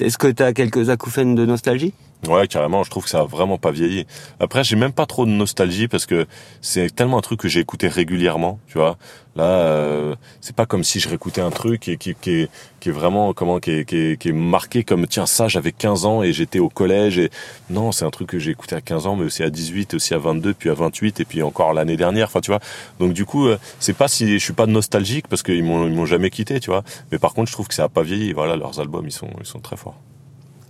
est-ce 0.00 0.18
que 0.18 0.28
tu 0.28 0.42
as 0.42 0.52
quelques 0.52 0.90
acouphènes 0.90 1.34
de 1.34 1.46
nostalgie? 1.46 1.94
Ouais, 2.26 2.48
carrément. 2.48 2.82
Je 2.82 2.90
trouve 2.90 3.04
que 3.04 3.10
ça 3.10 3.20
a 3.20 3.24
vraiment 3.24 3.58
pas 3.58 3.70
vieilli. 3.70 4.06
Après, 4.40 4.64
j'ai 4.64 4.74
même 4.74 4.92
pas 4.92 5.06
trop 5.06 5.26
de 5.26 5.30
nostalgie 5.30 5.86
parce 5.86 6.06
que 6.06 6.26
c'est 6.60 6.94
tellement 6.94 7.18
un 7.18 7.22
truc 7.22 7.40
que 7.40 7.48
j'ai 7.48 7.60
écouté 7.60 7.88
régulièrement. 7.88 8.58
Tu 8.66 8.78
vois, 8.78 8.96
là, 9.36 9.44
euh, 9.44 10.16
c'est 10.40 10.56
pas 10.56 10.66
comme 10.66 10.82
si 10.82 10.98
je 10.98 11.08
réécoutais 11.08 11.40
un 11.40 11.50
truc 11.50 11.82
qui, 11.82 11.96
qui, 11.98 12.10
est, 12.10 12.50
qui 12.80 12.88
est 12.88 12.92
vraiment 12.92 13.32
comment 13.32 13.60
qui 13.60 13.70
est, 13.70 13.84
qui, 13.84 13.96
est, 13.96 14.16
qui 14.16 14.30
est 14.30 14.32
marqué 14.32 14.82
comme 14.82 15.06
tiens 15.06 15.26
ça 15.26 15.48
j'avais 15.48 15.72
15 15.72 16.06
ans 16.06 16.22
et 16.22 16.32
j'étais 16.32 16.58
au 16.58 16.68
collège 16.68 17.18
et 17.18 17.30
non 17.68 17.92
c'est 17.92 18.04
un 18.04 18.10
truc 18.10 18.28
que 18.28 18.38
j'ai 18.38 18.52
écouté 18.52 18.74
à 18.76 18.80
15 18.80 19.06
ans 19.06 19.16
mais 19.16 19.24
aussi 19.24 19.42
à 19.42 19.50
18 19.50 19.94
aussi 19.94 20.14
à 20.14 20.18
22 20.18 20.54
puis 20.54 20.70
à 20.70 20.74
28 20.74 21.20
et 21.20 21.24
puis 21.24 21.42
encore 21.42 21.74
l'année 21.74 21.96
dernière 21.96 22.28
enfin 22.28 22.40
tu 22.40 22.50
vois 22.50 22.60
donc 22.98 23.12
du 23.12 23.24
coup 23.24 23.48
euh, 23.48 23.58
c'est 23.80 23.96
pas 23.96 24.08
si 24.08 24.38
je 24.38 24.44
suis 24.44 24.52
pas 24.52 24.66
nostalgique 24.66 25.28
parce 25.28 25.42
qu'ils 25.42 25.64
m'ont 25.64 25.86
ils 25.86 25.94
m'ont 25.94 26.06
jamais 26.06 26.30
quitté 26.30 26.60
tu 26.60 26.70
vois 26.70 26.84
mais 27.10 27.18
par 27.18 27.34
contre 27.34 27.48
je 27.48 27.52
trouve 27.54 27.68
que 27.68 27.74
ça 27.74 27.84
a 27.84 27.88
pas 27.88 28.02
vieilli 28.02 28.32
voilà 28.32 28.56
leurs 28.56 28.80
albums 28.80 29.06
ils 29.06 29.12
sont 29.12 29.30
ils 29.40 29.46
sont 29.46 29.60
très 29.60 29.76
forts 29.76 30.00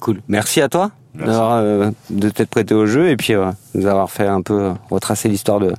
Cool. 0.00 0.20
Merci 0.28 0.60
à 0.60 0.68
toi 0.68 0.90
euh, 1.18 1.90
de 2.10 2.28
t'être 2.28 2.50
prêté 2.50 2.74
au 2.74 2.84
jeu 2.86 3.08
et 3.08 3.16
puis 3.16 3.34
euh, 3.34 3.50
nous 3.74 3.86
avoir 3.86 4.10
fait 4.10 4.26
un 4.26 4.42
peu 4.42 4.60
euh, 4.60 4.72
retracer 4.90 5.28
l'histoire 5.28 5.60
de, 5.60 5.72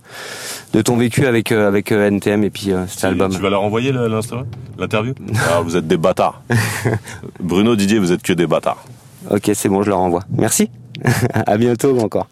de 0.73 0.81
ton 0.81 0.97
vécu 0.97 1.27
avec, 1.27 1.51
avec 1.51 1.91
NTM 1.91 2.43
et 2.43 2.49
puis 2.49 2.71
cet 2.87 3.03
album. 3.03 3.31
Tu 3.31 3.39
vas 3.39 3.49
leur 3.49 3.61
envoyer 3.61 3.91
l'interview? 3.91 5.13
Ah, 5.49 5.61
Vous 5.61 5.75
êtes 5.77 5.87
des 5.87 5.97
bâtards. 5.97 6.41
Bruno, 7.39 7.75
Didier, 7.75 7.99
vous 7.99 8.11
êtes 8.11 8.23
que 8.23 8.33
des 8.33 8.47
bâtards. 8.47 8.83
Ok, 9.29 9.51
c'est 9.53 9.69
bon, 9.69 9.83
je 9.83 9.89
leur 9.89 9.99
envoie. 9.99 10.23
Merci. 10.29 10.69
à 11.33 11.57
bientôt 11.57 11.99
encore. 11.99 12.27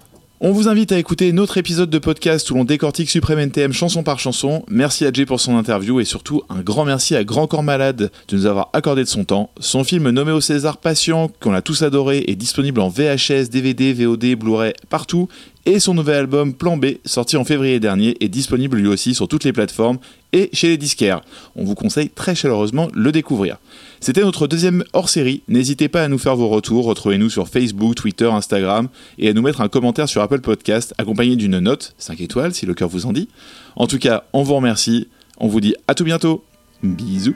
On 0.48 0.52
vous 0.52 0.68
invite 0.68 0.92
à 0.92 1.00
écouter 1.00 1.32
notre 1.32 1.58
épisode 1.58 1.90
de 1.90 1.98
podcast 1.98 2.52
où 2.52 2.54
l'on 2.54 2.66
décortique 2.66 3.10
Supreme 3.10 3.40
NTM 3.40 3.74
chanson 3.74 4.04
par 4.04 4.20
chanson. 4.20 4.64
Merci 4.70 5.04
à 5.04 5.12
Jay 5.12 5.26
pour 5.26 5.40
son 5.40 5.58
interview 5.58 6.00
et 6.00 6.06
surtout 6.06 6.44
un 6.50 6.62
grand 6.62 6.86
merci 6.86 7.16
à 7.16 7.24
Grand 7.24 7.48
Corps 7.48 7.64
Malade 7.64 8.12
de 8.28 8.38
nous 8.38 8.46
avoir 8.46 8.70
accordé 8.74 9.04
de 9.04 9.08
son 9.08 9.24
temps. 9.26 9.50
Son 9.60 9.84
film 9.84 10.08
nommé 10.12 10.32
au 10.32 10.42
César 10.42 10.78
Patient, 10.78 11.32
qu'on 11.40 11.56
a 11.56 11.64
tous 11.64 11.82
adoré, 11.82 12.26
est 12.28 12.36
disponible 12.36 12.80
en 12.80 12.90
VHS, 12.90 13.50
DVD, 13.50 13.92
VOD, 13.92 14.36
Blu-ray, 14.36 14.74
partout 14.88 15.30
et 15.66 15.80
son 15.80 15.96
nouvel 15.96 16.18
album 16.18 16.54
Plan 16.54 16.78
B, 16.78 16.98
sorti 17.06 17.38
en 17.38 17.44
février 17.44 17.80
dernier, 17.80 18.16
est 18.20 18.30
disponible 18.30 18.78
lui 18.78 18.88
aussi 18.88 19.16
sur 19.16 19.28
toutes 19.28 19.46
les 19.46 19.54
plateformes 19.54 19.98
et 20.32 20.52
chez 20.54 20.68
les 20.68 20.78
disquaires. 20.78 21.22
On 21.56 21.64
vous 21.64 21.74
conseille 21.74 22.10
très 22.10 22.36
chaleureusement 22.36 22.86
de 22.86 23.00
le 23.00 23.12
découvrir. 23.12 23.58
C'était 24.00 24.22
notre 24.22 24.48
deuxième 24.48 24.84
hors-série. 24.94 25.42
N'hésitez 25.48 25.88
pas 25.90 26.04
à 26.04 26.08
nous 26.08 26.18
faire 26.18 26.36
vos 26.36 26.50
retours. 26.50 26.86
Retrouvez-nous 26.86 27.30
sur 27.30 27.48
Facebook, 27.48 27.96
Twitter, 27.96 28.28
Instagram 28.28 28.90
et 29.18 29.30
à 29.30 29.34
nous 29.34 29.42
mettre 29.42 29.62
un 29.62 29.68
commentaire 29.68 30.10
sur 30.10 30.22
Apple 30.22 30.42
Podcast 30.42 30.94
accompagné 30.98 31.36
d'une 31.36 31.60
note, 31.60 31.96
5 31.98 32.22
étoiles 32.22 32.54
si 32.54 32.66
le 32.66 32.74
cœur 32.74 32.90
vous 32.90 33.06
en 33.06 33.14
dit. 33.14 33.30
En 33.76 33.88
tout 33.88 34.00
cas, 34.00 34.26
on 34.34 34.44
vous 34.44 34.56
remercie. 34.56 35.08
On 35.38 35.48
vous 35.48 35.62
dit 35.62 35.76
à 35.88 35.96
tout 35.96 36.04
bientôt. 36.04 36.44
Bisous. 36.84 37.36